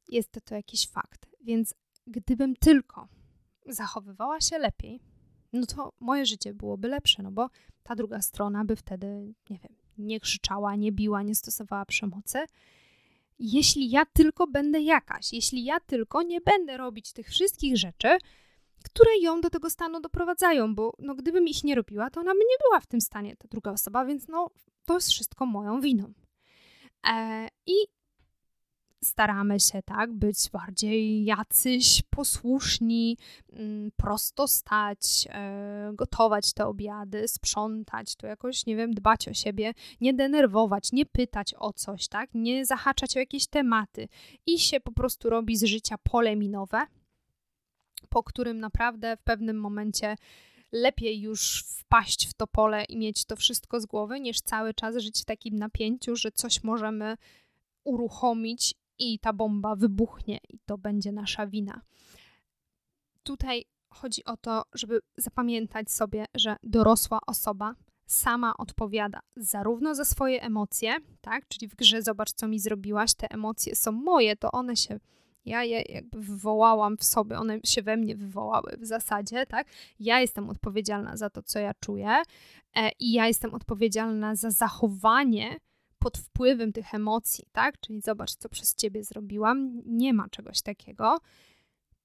Jest 0.09 0.33
to, 0.33 0.41
to 0.41 0.55
jakiś 0.55 0.89
fakt. 0.89 1.27
Więc 1.41 1.75
gdybym 2.07 2.57
tylko 2.57 3.09
zachowywała 3.67 4.41
się 4.41 4.59
lepiej, 4.59 5.01
no 5.53 5.67
to 5.67 5.93
moje 6.01 6.27
życie 6.27 6.55
byłoby 6.55 6.89
lepsze, 6.89 7.23
no 7.23 7.31
bo 7.31 7.51
ta 7.83 7.95
druga 7.95 8.23
strona 8.23 8.65
by 8.65 8.77
wtedy, 8.77 9.35
nie 9.51 9.59
wiem, 9.59 9.77
nie 9.99 10.21
krzyczała, 10.21 10.77
nie 10.77 10.93
biła, 10.93 11.23
nie 11.23 11.35
stosowała 11.35 11.85
przemocy. 11.85 12.39
Jeśli 13.39 13.91
ja 13.91 14.07
tylko 14.07 14.47
będę 14.47 14.81
jakaś, 14.81 15.33
jeśli 15.33 15.65
ja 15.65 15.81
tylko 15.81 16.23
nie 16.23 16.41
będę 16.41 16.77
robić 16.77 17.13
tych 17.13 17.29
wszystkich 17.29 17.77
rzeczy, 17.77 18.19
które 18.93 19.11
ją 19.21 19.41
do 19.41 19.51
tego 19.51 19.71
stanu 19.71 20.01
doprowadzają, 20.01 20.75
bo 20.75 20.93
no, 20.99 21.15
gdybym 21.15 21.49
ich 21.49 21.65
nie 21.65 21.75
robiła, 21.75 22.11
to 22.11 22.21
ona 22.21 22.33
by 22.33 22.39
nie 22.39 22.57
była 22.69 22.81
w 22.81 22.87
tym 22.87 23.01
stanie, 23.01 23.37
ta 23.37 23.49
druga 23.49 23.71
osoba, 23.71 24.05
więc 24.05 24.29
no, 24.29 24.51
to 24.85 24.95
jest 24.95 25.09
wszystko 25.09 25.47
moją 25.47 25.81
winą. 25.81 26.13
E, 27.07 27.49
I 27.67 27.75
staramy 29.05 29.61
się 29.61 29.83
tak 29.83 30.13
być 30.13 30.51
bardziej 30.53 31.25
jacyś 31.25 32.03
posłuszni, 32.11 33.17
mm, 33.53 33.91
prosto 33.97 34.49
stać, 34.49 35.29
e, 35.31 35.91
gotować 35.95 36.53
te 36.53 36.67
obiady, 36.67 37.29
sprzątać, 37.29 38.17
to 38.17 38.27
jakoś, 38.27 38.67
nie 38.67 38.77
wiem, 38.77 38.95
dbać 38.95 39.29
o 39.29 39.35
siebie, 39.35 39.75
nie 40.01 40.15
denerwować, 40.15 40.93
nie 40.93 41.07
pytać 41.07 41.55
o 41.59 41.73
coś, 41.73 42.09
tak, 42.09 42.31
nie 42.35 42.67
zahaczać 42.67 43.17
o 43.17 43.21
jakieś 43.21 43.47
tematy 43.47 44.09
i 44.47 44.59
się 44.59 44.81
po 44.81 44.93
prostu 44.93 45.31
robi 45.31 45.57
z 45.57 45.65
życia 45.65 45.97
pole 45.99 46.37
minowe, 46.37 46.87
po 48.09 48.23
którym 48.23 48.61
naprawdę 48.61 49.17
w 49.17 49.23
pewnym 49.23 49.61
momencie 49.61 50.17
lepiej 50.73 51.21
już 51.21 51.63
wpaść 51.63 52.29
w 52.31 52.35
to 52.35 52.47
pole 52.47 52.85
i 52.85 52.97
mieć 52.97 53.25
to 53.25 53.37
wszystko 53.37 53.81
z 53.81 53.87
głowy, 53.87 54.21
niż 54.21 54.41
cały 54.41 54.75
czas 54.75 54.97
żyć 54.97 55.23
w 55.23 55.25
takim 55.25 55.57
napięciu, 55.57 56.17
że 56.17 56.33
coś 56.33 56.65
możemy 56.65 57.17
uruchomić 57.85 58.75
i 58.99 59.19
ta 59.19 59.33
bomba 59.33 59.77
wybuchnie 59.77 60.39
i 60.49 60.59
to 60.67 60.79
będzie 60.79 61.13
nasza 61.13 61.47
wina. 61.47 61.81
Tutaj 63.23 63.65
chodzi 63.91 64.25
o 64.25 64.37
to, 64.37 64.63
żeby 64.75 65.01
zapamiętać 65.17 65.91
sobie, 65.91 66.25
że 66.35 66.57
dorosła 66.63 67.19
osoba 67.27 67.75
sama 68.07 68.57
odpowiada 68.57 69.21
zarówno 69.37 69.95
za 69.95 70.05
swoje 70.05 70.43
emocje, 70.43 70.97
tak? 71.21 71.49
Czyli 71.49 71.69
w 71.69 71.75
grze 71.75 72.03
zobacz, 72.03 72.33
co 72.33 72.49
mi 72.49 72.61
zrobiłaś, 72.61 73.15
te 73.15 73.31
emocje 73.31 73.77
są 73.77 73.93
moje, 73.93 74.37
to 74.37 74.53
one 74.53 74.77
się 74.77 75.01
ja 75.45 75.65
je 75.65 75.83
jakby 75.89 76.21
wywołałam 76.21 76.97
w 76.97 77.05
sobie, 77.05 77.39
one 77.39 77.59
się 77.65 77.83
we 77.83 77.97
mnie 77.97 78.17
wywołały 78.17 78.77
w 78.79 78.87
zasadzie, 78.87 79.47
tak? 79.47 79.67
Ja 80.01 80.21
jestem 80.21 80.51
odpowiedzialna 80.51 81.17
za 81.17 81.31
to, 81.31 81.43
co 81.43 81.59
ja 81.59 81.73
czuję 81.81 82.23
e, 82.77 82.91
i 83.01 83.13
ja 83.13 83.27
jestem 83.27 83.55
odpowiedzialna 83.55 84.35
za 84.35 84.51
zachowanie 84.51 85.57
pod 85.99 86.19
wpływem 86.19 86.73
tych 86.73 86.95
emocji, 86.95 87.45
tak? 87.53 87.81
Czyli 87.81 88.01
zobacz, 88.01 88.35
co 88.35 88.49
przez 88.49 88.75
ciebie 88.75 89.05
zrobiłam, 89.05 89.83
nie 89.87 90.15
ma 90.15 90.29
czegoś 90.29 90.63
takiego, 90.63 91.19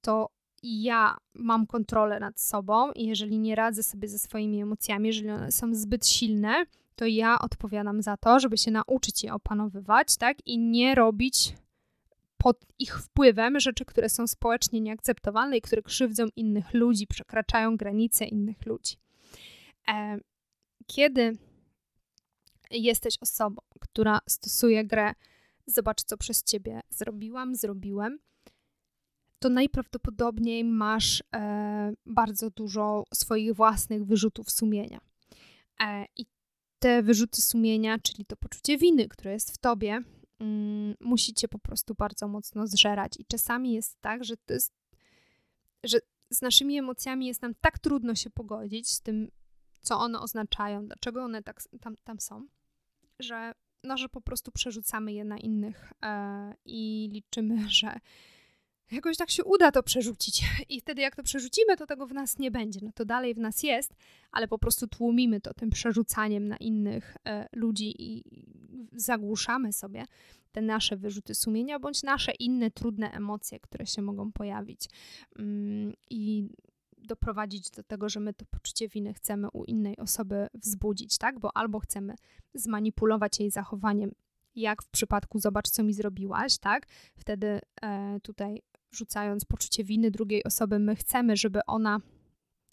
to 0.01 0.29
ja 0.63 1.17
mam 1.33 1.67
kontrolę 1.67 2.19
nad 2.19 2.39
sobą 2.39 2.91
i 2.91 3.07
jeżeli 3.07 3.39
nie 3.39 3.55
radzę 3.55 3.83
sobie 3.83 4.07
ze 4.07 4.19
swoimi 4.19 4.61
emocjami, 4.61 5.07
jeżeli 5.07 5.29
one 5.29 5.51
są 5.51 5.75
zbyt 5.75 6.07
silne, 6.07 6.65
to 6.95 7.05
ja 7.05 7.39
odpowiadam 7.39 8.01
za 8.01 8.17
to, 8.17 8.39
żeby 8.39 8.57
się 8.57 8.71
nauczyć 8.71 9.23
je 9.23 9.33
opanowywać, 9.33 10.17
tak? 10.17 10.37
I 10.45 10.59
nie 10.59 10.95
robić 10.95 11.53
pod 12.43 12.65
ich 12.79 12.99
wpływem 12.99 13.59
rzeczy, 13.59 13.85
które 13.85 14.09
są 14.09 14.27
społecznie 14.27 14.81
nieakceptowalne 14.81 15.57
i 15.57 15.61
które 15.61 15.81
krzywdzą 15.81 16.25
innych 16.35 16.73
ludzi, 16.73 17.07
przekraczają 17.07 17.77
granice 17.77 18.25
innych 18.25 18.65
ludzi. 18.65 18.95
E, 19.87 20.17
kiedy 20.87 21.37
jesteś 22.71 23.17
osobą, 23.21 23.61
która 23.79 24.19
stosuje 24.27 24.85
grę, 24.85 25.13
zobacz, 25.65 26.03
co 26.03 26.17
przez 26.17 26.43
ciebie 26.43 26.81
zrobiłam, 26.89 27.55
zrobiłem, 27.55 28.19
to 29.39 29.49
najprawdopodobniej 29.49 30.63
masz 30.63 31.23
e, 31.35 31.93
bardzo 32.05 32.49
dużo 32.49 33.03
swoich 33.13 33.53
własnych 33.53 34.05
wyrzutów 34.05 34.51
sumienia. 34.51 34.99
E, 35.79 36.05
I 36.17 36.25
te 36.79 37.03
wyrzuty 37.03 37.41
sumienia, 37.41 37.99
czyli 37.99 38.25
to 38.25 38.35
poczucie 38.35 38.77
winy, 38.77 39.07
które 39.07 39.33
jest 39.33 39.51
w 39.51 39.57
tobie, 39.57 40.01
mm, 40.43 40.95
musicie 40.99 41.47
po 41.47 41.59
prostu 41.59 41.95
bardzo 41.95 42.27
mocno 42.27 42.67
zżerać. 42.67 43.13
I 43.19 43.25
czasami 43.25 43.73
jest 43.73 44.01
tak, 44.01 44.23
że 44.23 44.33
jest, 44.49 44.73
że 45.83 45.99
z 46.29 46.41
naszymi 46.41 46.77
emocjami 46.77 47.27
jest 47.27 47.41
nam 47.41 47.55
tak 47.61 47.79
trudno 47.79 48.15
się 48.15 48.29
pogodzić 48.29 48.89
z 48.89 49.01
tym, 49.01 49.31
co 49.81 49.99
one 49.99 50.19
oznaczają, 50.19 50.85
dlaczego 50.85 51.23
one 51.23 51.43
tak 51.43 51.61
tam, 51.81 51.95
tam 52.03 52.19
są, 52.19 52.47
że, 53.19 53.53
no, 53.83 53.97
że 53.97 54.09
po 54.09 54.21
prostu 54.21 54.51
przerzucamy 54.51 55.13
je 55.13 55.25
na 55.25 55.37
innych 55.37 55.93
e, 56.03 56.53
i 56.65 57.09
liczymy, 57.13 57.69
że 57.81 57.99
jakoś 58.93 59.17
tak 59.17 59.29
się 59.29 59.43
uda 59.43 59.71
to 59.71 59.83
przerzucić. 59.83 60.43
I 60.69 60.81
wtedy, 60.81 61.01
jak 61.01 61.15
to 61.15 61.23
przerzucimy, 61.23 61.77
to 61.77 61.85
tego 61.85 62.07
w 62.07 62.13
nas 62.13 62.39
nie 62.39 62.51
będzie. 62.51 62.79
No 62.83 62.91
to 62.95 63.05
dalej 63.05 63.33
w 63.33 63.39
nas 63.39 63.63
jest, 63.63 63.95
ale 64.31 64.47
po 64.47 64.57
prostu 64.57 64.87
tłumimy 64.87 65.41
to 65.41 65.53
tym 65.53 65.69
przerzucaniem 65.69 66.47
na 66.47 66.57
innych 66.57 67.17
e, 67.25 67.47
ludzi 67.53 67.95
i 67.99 68.23
zagłuszamy 68.95 69.73
sobie 69.73 70.05
te 70.51 70.61
nasze 70.61 70.97
wyrzuty 70.97 71.35
sumienia 71.35 71.79
bądź 71.79 72.03
nasze 72.03 72.31
inne 72.31 72.71
trudne 72.71 73.11
emocje, 73.11 73.59
które 73.59 73.85
się 73.85 74.01
mogą 74.01 74.31
pojawić. 74.31 74.89
Mm, 75.39 75.93
I 76.09 76.49
doprowadzić 76.97 77.71
do 77.71 77.83
tego, 77.83 78.09
że 78.09 78.19
my 78.19 78.33
to 78.33 78.45
poczucie 78.45 78.87
winy 78.87 79.13
chcemy 79.13 79.47
u 79.53 79.63
innej 79.63 79.97
osoby 79.97 80.47
wzbudzić, 80.53 81.17
tak? 81.17 81.39
Bo 81.39 81.57
albo 81.57 81.79
chcemy 81.79 82.15
zmanipulować 82.53 83.39
jej 83.39 83.51
zachowaniem, 83.51 84.11
jak 84.55 84.83
w 84.83 84.89
przypadku 84.89 85.39
zobacz, 85.39 85.69
co 85.69 85.83
mi 85.83 85.93
zrobiłaś, 85.93 86.57
tak? 86.57 86.87
Wtedy 87.15 87.59
e, 87.81 88.19
tutaj 88.19 88.61
rzucając 88.93 89.45
poczucie 89.45 89.83
winy 89.83 90.11
drugiej 90.11 90.43
osoby, 90.43 90.79
my 90.79 90.95
chcemy, 90.95 91.37
żeby 91.37 91.59
ona 91.67 91.99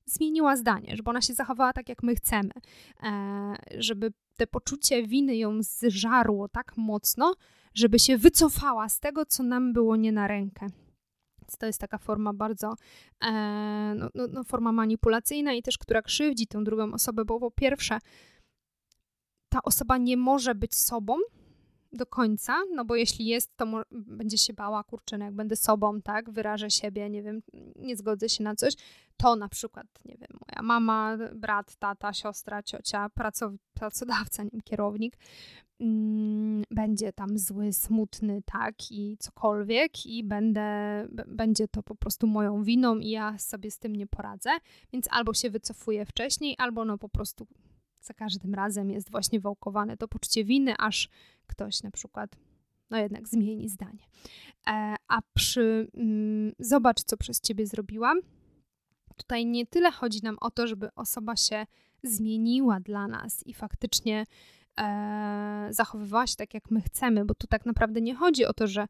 zmieniła 0.05 0.57
zdanie, 0.57 0.97
żeby 0.97 1.11
ona 1.11 1.21
się 1.21 1.35
zachowała 1.35 1.73
tak, 1.73 1.89
jak 1.89 2.03
my 2.03 2.15
chcemy, 2.15 2.51
e, 3.03 3.55
żeby 3.79 4.13
te 4.37 4.47
poczucie 4.47 5.07
winy 5.07 5.37
ją 5.37 5.63
zżarło 5.63 6.49
tak 6.49 6.77
mocno, 6.77 7.35
żeby 7.75 7.99
się 7.99 8.19
wycofała 8.19 8.89
z 8.89 9.01
tego, 9.01 9.27
co 9.27 9.43
nam 9.43 9.73
było 9.73 9.97
nie 9.97 10.13
na 10.13 10.27
rękę. 10.27 10.67
Więc 11.41 11.57
to 11.59 11.67
jest 11.67 11.81
taka 11.81 11.99
forma 11.99 12.33
bardzo, 12.33 12.75
e, 13.25 13.33
no, 13.97 14.09
no, 14.15 14.27
no, 14.33 14.45
forma 14.45 14.73
manipulacyjna 14.73 15.53
i 15.53 15.63
też, 15.63 15.79
która 15.79 16.03
krzywdzi 16.03 16.47
tę 16.47 16.65
drugą 16.65 16.93
osobę, 16.93 17.25
bo 17.25 17.41
po 17.41 17.51
pierwsze, 17.51 17.99
ta 19.49 19.63
osoba 19.63 19.99
nie 19.99 20.17
może 20.17 20.55
być 20.55 20.75
sobą, 20.75 21.17
do 21.93 22.07
końca, 22.07 22.63
no 22.75 22.85
bo 22.85 22.97
jeśli 22.97 23.27
jest, 23.27 23.57
to 23.57 23.67
będzie 23.91 24.39
się 24.39 24.53
bała, 24.53 24.85
kurczę, 24.85 25.19
no 25.19 25.25
jak 25.25 25.35
będę 25.35 25.57
sobą, 25.57 26.03
tak, 26.03 26.31
wyrażę 26.31 26.71
siebie, 26.71 27.11
nie 27.11 27.23
wiem, 27.23 27.43
nie 27.77 27.97
zgodzę 27.97 28.29
się 28.29 28.45
na 28.45 28.55
coś, 28.55 28.75
to 29.17 29.37
na 29.37 29.49
przykład, 29.49 29.87
nie 30.05 30.17
wiem, 30.17 30.29
moja 30.33 30.63
mama, 30.63 31.17
brat, 31.35 31.77
tata, 31.77 32.13
siostra, 32.13 32.63
ciocia, 32.63 33.09
pracow 33.09 33.53
pracodawca, 33.75 34.43
nie 34.43 34.51
wiem, 34.53 34.61
kierownik, 34.61 35.17
mm, 35.81 36.63
będzie 36.71 37.13
tam 37.13 37.39
zły, 37.39 37.73
smutny, 37.73 38.43
tak, 38.45 38.75
i 38.91 39.17
cokolwiek 39.19 40.07
i 40.07 40.25
będę, 40.25 40.63
będzie 41.27 41.69
to 41.69 41.83
po 41.83 41.95
prostu 41.95 42.27
moją 42.27 42.63
winą 42.63 42.99
i 42.99 43.11
ja 43.11 43.39
sobie 43.39 43.71
z 43.71 43.79
tym 43.79 43.97
nie 43.97 44.07
poradzę, 44.07 44.51
więc 44.93 45.07
albo 45.11 45.35
się 45.35 45.51
wycofuję 45.51 46.07
wcześniej, 46.07 46.55
albo 46.59 46.85
no 46.85 46.99
po 46.99 47.09
prostu 47.09 47.47
za 48.01 48.15
każdym 48.15 48.55
razem 48.55 48.91
jest 48.91 49.11
właśnie 49.11 49.41
wałkowane 49.41 49.97
to 49.97 50.09
poczucie 50.09 50.45
winy, 50.45 50.75
aż 50.79 51.09
ktoś 51.47 51.83
na 51.83 51.91
przykład 51.91 52.37
no 52.91 52.99
jednak 52.99 53.29
zmieni 53.29 53.69
zdanie. 53.69 54.05
E, 54.67 54.95
a 55.09 55.19
przy 55.35 55.89
mm, 55.95 56.53
zobacz, 56.59 57.03
co 57.03 57.17
przez 57.17 57.41
ciebie 57.41 57.67
zrobiłam, 57.67 58.19
tutaj 59.17 59.47
nie 59.47 59.67
tyle 59.67 59.93
chodzi 59.93 60.23
nam 60.23 60.37
o 60.41 60.51
to, 60.51 60.67
żeby 60.67 60.95
osoba 60.95 61.37
się 61.37 61.67
zmieniła 62.03 62.81
dla 62.81 63.09
nas 63.09 63.47
i 63.47 63.55
faktycznie 63.55 64.27
e, 64.81 65.69
zachowywała 65.71 66.27
się 66.27 66.37
tak, 66.37 66.55
jak 66.55 66.71
my 66.71 66.81
chcemy, 66.81 67.25
bo 67.25 67.35
tu 67.35 67.47
tak 67.47 67.67
naprawdę 67.67 68.01
nie 68.01 68.15
chodzi 68.15 68.45
o 68.45 68.53
to, 68.53 68.67
że 68.67 68.87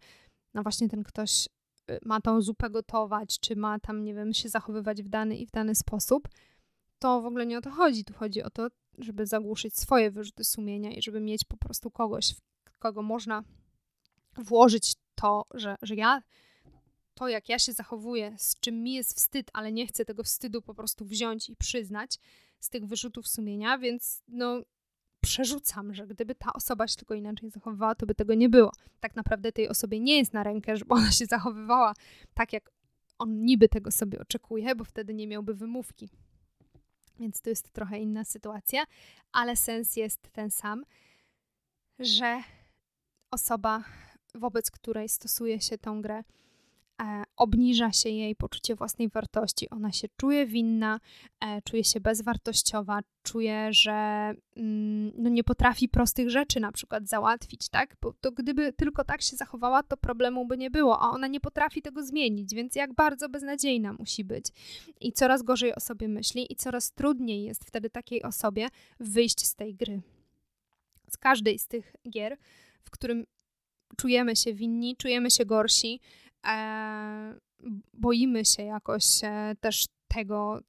no 0.55 0.63
właśnie 0.63 0.89
ten 0.89 1.03
ktoś 1.03 1.49
y, 1.91 1.99
ma 2.05 2.21
tą 2.21 2.41
zupę 2.41 2.71
gotować, 2.71 3.41
czy 3.41 3.57
ma 3.57 3.79
tam, 3.79 4.05
nie 4.05 4.15
wiem, 4.15 4.35
się 4.35 4.49
zachowywać 4.49 5.03
w 5.03 5.09
dany 5.09 5.37
i 5.37 5.47
w 5.47 5.51
dany 5.51 5.75
sposób, 5.75 6.29
to 7.01 7.21
w 7.21 7.27
ogóle 7.27 7.47
nie 7.47 7.59
o 7.59 7.61
to 7.61 7.71
chodzi. 7.71 8.05
Tu 8.05 8.15
chodzi 8.15 8.43
o 8.43 8.51
to, 8.51 8.69
żeby 8.99 9.27
zagłuszyć 9.27 9.77
swoje 9.77 10.11
wyrzuty 10.11 10.45
sumienia 10.45 10.91
i 10.91 11.03
żeby 11.03 11.21
mieć 11.21 11.45
po 11.45 11.57
prostu 11.57 11.91
kogoś, 11.91 12.35
w 12.73 12.79
kogo 12.79 13.03
można 13.03 13.45
włożyć 14.37 14.95
to, 15.15 15.45
że, 15.55 15.77
że 15.83 15.95
ja, 15.95 16.23
to 17.15 17.29
jak 17.29 17.49
ja 17.49 17.59
się 17.59 17.73
zachowuję, 17.73 18.35
z 18.39 18.61
czym 18.61 18.83
mi 18.83 18.93
jest 18.93 19.17
wstyd, 19.17 19.51
ale 19.53 19.73
nie 19.73 19.87
chcę 19.87 20.05
tego 20.05 20.23
wstydu 20.23 20.63
po 20.63 20.75
prostu 20.75 21.05
wziąć 21.05 21.51
i 21.51 21.57
przyznać 21.57 22.19
z 22.61 22.71
tych 22.71 22.87
wyrzutów 22.87 23.29
sumienia, 23.29 23.79
więc 23.79 24.23
no 24.29 24.63
przerzucam, 25.21 25.95
że 25.95 26.07
gdyby 26.07 26.35
ta 26.35 26.53
osoba 26.53 26.89
się 26.89 26.97
tylko 26.97 27.15
inaczej 27.15 27.51
zachowywała, 27.51 27.95
to 27.95 28.07
by 28.07 28.15
tego 28.15 28.35
nie 28.35 28.49
było. 28.49 28.73
Tak 29.01 29.17
naprawdę 29.17 29.53
tej 29.53 29.69
osobie 29.69 30.01
nie 30.01 30.19
jest 30.19 30.33
na 30.33 30.43
rękę, 30.43 30.77
żeby 30.77 30.95
ona 30.95 31.13
się 31.13 31.27
zachowywała 31.27 31.95
tak, 32.35 32.53
jak 32.53 32.71
on 33.19 33.45
niby 33.45 33.69
tego 33.69 33.91
sobie 33.91 34.21
oczekuje, 34.21 34.75
bo 34.75 34.85
wtedy 34.85 35.15
nie 35.15 35.27
miałby 35.27 35.55
wymówki. 35.55 36.11
Więc 37.21 37.41
to 37.41 37.51
jest 37.51 37.73
trochę 37.73 37.99
inna 37.99 38.25
sytuacja, 38.25 38.85
ale 39.33 39.57
sens 39.57 39.97
jest 39.97 40.21
ten 40.33 40.51
sam, 40.51 40.85
że 41.99 42.43
osoba, 43.31 43.85
wobec 44.35 44.71
której 44.71 45.09
stosuje 45.09 45.61
się 45.61 45.79
tą 45.79 46.03
grę, 46.03 46.25
obniża 47.37 47.93
się 47.93 48.09
jej 48.09 48.37
poczucie 48.37 48.75
własnej 48.75 49.09
wartości. 49.09 49.71
Ona 49.71 49.93
się 49.93 50.09
czuje 50.17 50.47
winna, 50.47 51.01
e, 51.41 51.63
czuje 51.63 51.85
się 51.85 52.01
bezwartościowa, 52.01 53.01
czuje, 53.23 53.69
że 53.73 53.93
mm, 54.57 55.13
no 55.17 55.31
nie 55.31 55.45
potrafi 55.45 55.89
prostych 55.89 56.31
rzeczy 56.31 56.61
na 56.61 56.73
przykład 56.73 57.09
załatwić, 57.09 57.69
tak? 57.69 57.97
Bo 58.01 58.13
to 58.21 58.33
gdyby 58.33 58.73
tylko 58.73 59.05
tak 59.05 59.23
się 59.23 59.37
zachowała, 59.37 59.83
to 59.83 59.97
problemu 59.97 60.47
by 60.47 60.59
nie 60.59 60.71
było, 60.71 61.03
a 61.03 61.11
ona 61.11 61.27
nie 61.27 61.41
potrafi 61.41 61.83
tego 61.83 62.03
zmienić, 62.05 62.55
więc 62.55 62.75
jak 62.75 62.95
bardzo 62.95 63.29
beznadziejna 63.29 63.93
musi 63.93 64.25
być. 64.25 64.47
I 65.01 65.13
coraz 65.13 65.43
gorzej 65.43 65.75
o 65.75 65.81
sobie 65.81 66.09
myśli 66.09 66.53
i 66.53 66.57
coraz 66.57 66.93
trudniej 66.93 67.45
jest 67.45 67.65
wtedy 67.65 67.91
takiej 67.91 68.23
osobie 68.23 68.69
wyjść 69.01 69.47
z 69.47 69.55
tej 69.55 69.75
gry. 69.75 70.01
Z 71.11 71.17
każdej 71.17 71.59
z 71.59 71.67
tych 71.67 71.97
gier, 72.11 72.37
w 72.83 72.91
którym 72.91 73.27
czujemy 73.97 74.37
się 74.37 74.55
winni, 74.55 74.97
czujemy 74.97 75.31
się 75.31 75.45
gorsi, 75.45 76.01
e, 76.25 76.30
boimy 77.95 78.45
się 78.45 78.63
jakoś 78.63 79.05
e, 79.25 79.57
też 79.61 79.87
tego, 80.09 80.61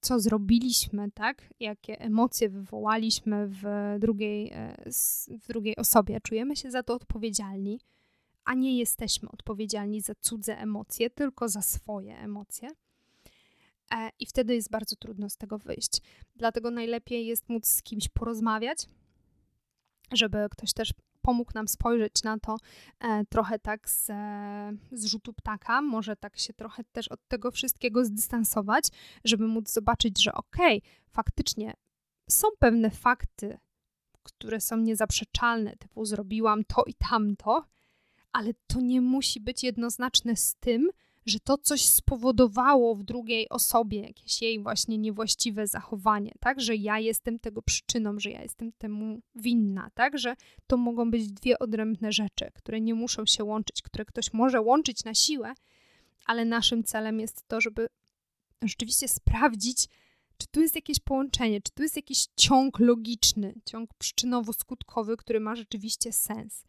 co 0.00 0.20
zrobiliśmy, 0.20 1.10
tak? 1.10 1.54
Jakie 1.60 2.00
emocje 2.00 2.48
wywołaliśmy 2.48 3.48
w 3.48 3.64
drugiej, 3.98 4.50
e, 4.52 4.76
w 5.42 5.46
drugiej 5.48 5.76
osobie. 5.76 6.20
Czujemy 6.20 6.56
się 6.56 6.70
za 6.70 6.82
to 6.82 6.94
odpowiedzialni, 6.94 7.80
a 8.44 8.54
nie 8.54 8.78
jesteśmy 8.78 9.28
odpowiedzialni 9.28 10.00
za 10.00 10.14
cudze 10.20 10.58
emocje, 10.58 11.10
tylko 11.10 11.48
za 11.48 11.62
swoje 11.62 12.18
emocje. 12.18 12.68
E, 13.94 14.10
I 14.18 14.26
wtedy 14.26 14.54
jest 14.54 14.70
bardzo 14.70 14.96
trudno 14.96 15.30
z 15.30 15.36
tego 15.36 15.58
wyjść. 15.58 16.02
Dlatego 16.36 16.70
najlepiej 16.70 17.26
jest 17.26 17.48
móc 17.48 17.66
z 17.66 17.82
kimś 17.82 18.08
porozmawiać, 18.08 18.86
żeby 20.12 20.46
ktoś 20.50 20.72
też 20.72 20.92
pomógł 21.26 21.52
nam 21.54 21.68
spojrzeć 21.68 22.22
na 22.22 22.38
to 22.38 22.56
e, 23.00 23.24
trochę 23.24 23.58
tak 23.58 23.90
z, 23.90 24.04
z 24.92 25.06
rzutu 25.06 25.32
ptaka, 25.32 25.82
może 25.82 26.16
tak 26.16 26.38
się 26.38 26.52
trochę 26.52 26.84
też 26.84 27.08
od 27.08 27.28
tego 27.28 27.50
wszystkiego 27.50 28.04
zdystansować, 28.04 28.88
żeby 29.24 29.46
móc 29.46 29.70
zobaczyć, 29.70 30.22
że 30.22 30.32
okej, 30.32 30.78
okay, 30.78 30.90
faktycznie 31.10 31.74
są 32.30 32.48
pewne 32.58 32.90
fakty, 32.90 33.58
które 34.22 34.60
są 34.60 34.76
niezaprzeczalne, 34.76 35.76
typu 35.76 36.04
zrobiłam 36.04 36.64
to 36.64 36.84
i 36.84 36.94
tamto, 36.94 37.64
ale 38.32 38.54
to 38.66 38.80
nie 38.80 39.00
musi 39.00 39.40
być 39.40 39.62
jednoznaczne 39.62 40.36
z 40.36 40.54
tym, 40.54 40.90
że 41.26 41.40
to 41.40 41.58
coś 41.58 41.84
spowodowało 41.84 42.94
w 42.94 43.02
drugiej 43.02 43.48
osobie 43.48 44.00
jakieś 44.00 44.42
jej 44.42 44.60
właśnie 44.62 44.98
niewłaściwe 44.98 45.66
zachowanie, 45.66 46.32
tak? 46.40 46.60
Że 46.60 46.76
ja 46.76 46.98
jestem 46.98 47.38
tego 47.38 47.62
przyczyną, 47.62 48.20
że 48.20 48.30
ja 48.30 48.42
jestem 48.42 48.72
temu 48.72 49.20
winna, 49.34 49.90
tak? 49.94 50.18
Że 50.18 50.36
to 50.66 50.76
mogą 50.76 51.10
być 51.10 51.32
dwie 51.32 51.58
odrębne 51.58 52.12
rzeczy, 52.12 52.50
które 52.54 52.80
nie 52.80 52.94
muszą 52.94 53.26
się 53.26 53.44
łączyć, 53.44 53.82
które 53.82 54.04
ktoś 54.04 54.32
może 54.32 54.60
łączyć 54.60 55.04
na 55.04 55.14
siłę, 55.14 55.54
ale 56.26 56.44
naszym 56.44 56.84
celem 56.84 57.20
jest 57.20 57.48
to, 57.48 57.60
żeby 57.60 57.88
rzeczywiście 58.62 59.08
sprawdzić, 59.08 59.88
czy 60.38 60.46
tu 60.50 60.60
jest 60.60 60.74
jakieś 60.74 61.00
połączenie, 61.00 61.60
czy 61.60 61.72
tu 61.72 61.82
jest 61.82 61.96
jakiś 61.96 62.26
ciąg 62.36 62.78
logiczny, 62.78 63.54
ciąg 63.64 63.90
przyczynowo-skutkowy, 63.98 65.16
który 65.16 65.40
ma 65.40 65.56
rzeczywiście 65.56 66.12
sens. 66.12 66.64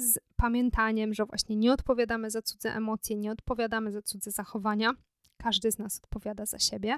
Z 0.00 0.18
pamiętaniem, 0.36 1.14
że 1.14 1.24
właśnie 1.24 1.56
nie 1.56 1.72
odpowiadamy 1.72 2.30
za 2.30 2.42
cudze 2.42 2.74
emocje, 2.74 3.16
nie 3.16 3.32
odpowiadamy 3.32 3.92
za 3.92 4.02
cudze 4.02 4.30
zachowania. 4.30 4.92
Każdy 5.36 5.72
z 5.72 5.78
nas 5.78 6.00
odpowiada 6.04 6.46
za 6.46 6.58
siebie. 6.58 6.96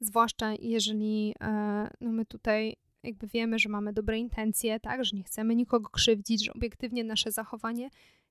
Zwłaszcza 0.00 0.52
jeżeli 0.60 1.34
e, 1.40 1.90
no 2.00 2.12
my 2.12 2.26
tutaj 2.26 2.76
jakby 3.02 3.26
wiemy, 3.26 3.58
że 3.58 3.68
mamy 3.68 3.92
dobre 3.92 4.18
intencje, 4.18 4.80
tak, 4.80 5.04
że 5.04 5.16
nie 5.16 5.24
chcemy 5.24 5.54
nikogo 5.54 5.90
krzywdzić, 5.90 6.44
że 6.44 6.52
obiektywnie 6.52 7.04
nasze 7.04 7.32
zachowanie 7.32 7.90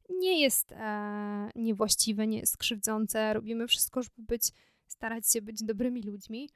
nie 0.10 0.42
jest 0.42 0.72
e, 0.72 1.50
niewłaściwe, 1.56 2.28
nie 2.28 2.40
jest 2.40 2.58
krzywdzące, 2.58 3.34
robimy 3.34 3.68
wszystko, 3.68 4.02
żeby 4.02 4.22
być, 4.22 4.52
starać 4.88 5.32
się 5.32 5.42
być 5.42 5.64
dobrymi 5.64 6.02
ludźmi, 6.02 6.50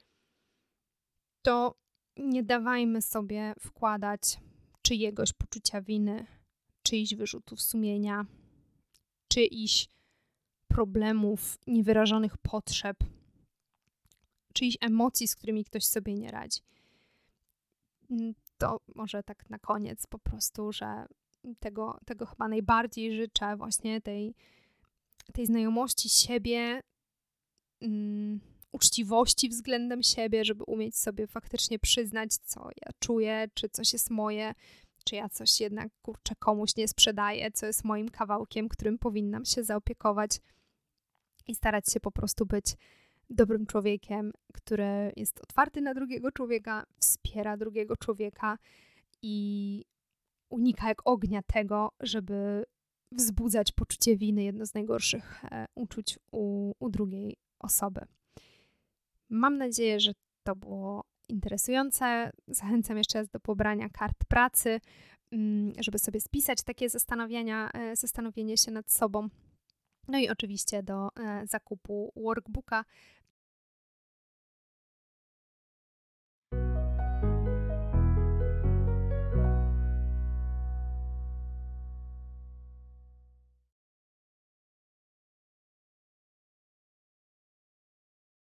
to 1.42 1.76
nie 2.18 2.44
dawajmy 2.44 3.02
sobie 3.02 3.54
wkładać 3.60 4.40
czyjegoś 4.82 5.34
poczucia 5.34 5.82
winy 5.82 6.26
czyichś 6.84 7.14
wyrzutów 7.14 7.62
sumienia, 7.62 8.26
czyichś 9.28 9.88
problemów, 10.68 11.58
niewyrażonych 11.68 12.38
potrzeb, 12.38 12.98
czyichś 14.54 14.78
emocji, 14.82 15.28
z 15.28 15.36
którymi 15.36 15.66
ktoś 15.66 15.84
sobie 15.86 16.14
nie 16.14 16.32
radzi. 16.32 16.60
Mm, 18.10 18.34
to 18.58 18.80
może 18.96 19.24
tak 19.24 19.50
na 19.50 19.60
koniec 19.60 20.08
po 20.08 20.20
prostu, 20.20 20.72
że 20.72 21.06
tego, 21.60 22.00
tego 22.06 22.26
chyba 22.26 22.48
najbardziej 22.48 23.16
życzę 23.16 23.56
właśnie 23.58 24.02
tej, 24.02 24.36
tej 25.34 25.46
znajomości 25.46 26.10
siebie, 26.10 26.82
um, 27.82 28.40
uczciwości 28.72 29.50
względem 29.50 30.04
siebie, 30.04 30.46
żeby 30.46 30.64
umieć 30.64 30.98
sobie 30.98 31.28
faktycznie 31.28 31.80
przyznać, 31.80 32.30
co 32.44 32.70
ja 32.86 32.92
czuję, 33.00 33.48
czy 33.54 33.70
coś 33.70 33.94
jest 33.94 34.10
moje, 34.10 34.54
czy 35.04 35.16
ja 35.16 35.30
coś 35.30 35.60
jednak 35.60 35.92
kurczę 36.02 36.36
komuś 36.40 36.76
nie 36.76 36.88
sprzedaję, 36.88 37.52
co 37.52 37.66
jest 37.66 37.84
moim 37.84 38.10
kawałkiem, 38.10 38.70
którym 38.70 38.98
powinnam 38.98 39.46
się 39.46 39.64
zaopiekować 39.64 40.40
i 41.48 41.56
starać 41.56 41.86
się 41.94 42.00
po 42.00 42.12
prostu 42.12 42.46
być 42.46 42.76
dobrym 43.30 43.66
człowiekiem, 43.66 44.32
który 44.54 45.14
jest 45.16 45.40
otwarty 45.40 45.82
na 45.82 45.94
drugiego 45.94 46.32
człowieka, 46.32 46.86
wspiera 47.00 47.58
drugiego 47.58 47.98
człowieka 47.98 48.58
i 49.22 49.86
unika 50.50 50.88
jak 50.88 51.02
ognia 51.06 51.42
tego, 51.44 51.92
żeby 52.00 52.66
wzbudzać 53.12 53.72
poczucie 53.72 54.18
winy, 54.18 54.44
jedno 54.44 54.66
z 54.66 54.74
najgorszych 54.74 55.46
e, 55.46 55.66
uczuć 55.76 56.20
u, 56.32 56.74
u 56.80 56.90
drugiej 56.90 57.38
osoby. 57.60 58.02
Mam 59.30 59.58
nadzieję, 59.58 60.00
że 60.00 60.12
to 60.44 60.56
było 60.56 61.04
interesujące. 61.32 62.32
Zachęcam 62.48 62.98
jeszcze 62.98 63.20
raz 63.20 63.30
do 63.30 63.40
pobrania 63.40 63.90
kart 63.90 64.26
pracy, 64.28 64.80
mm, 65.32 65.74
żeby 65.80 66.00
sobie 66.00 66.22
spisać 66.22 66.64
takie 66.64 66.90
zastanowienia, 66.90 67.72
e, 67.74 67.96
zastanowienie 67.96 68.58
się 68.58 68.72
nad 68.72 68.92
sobą. 68.92 69.28
No 70.08 70.18
i 70.20 70.30
oczywiście 70.30 70.84
do 70.84 71.10
e, 71.20 71.48
zakupu 71.48 72.12
workbooka 72.16 72.86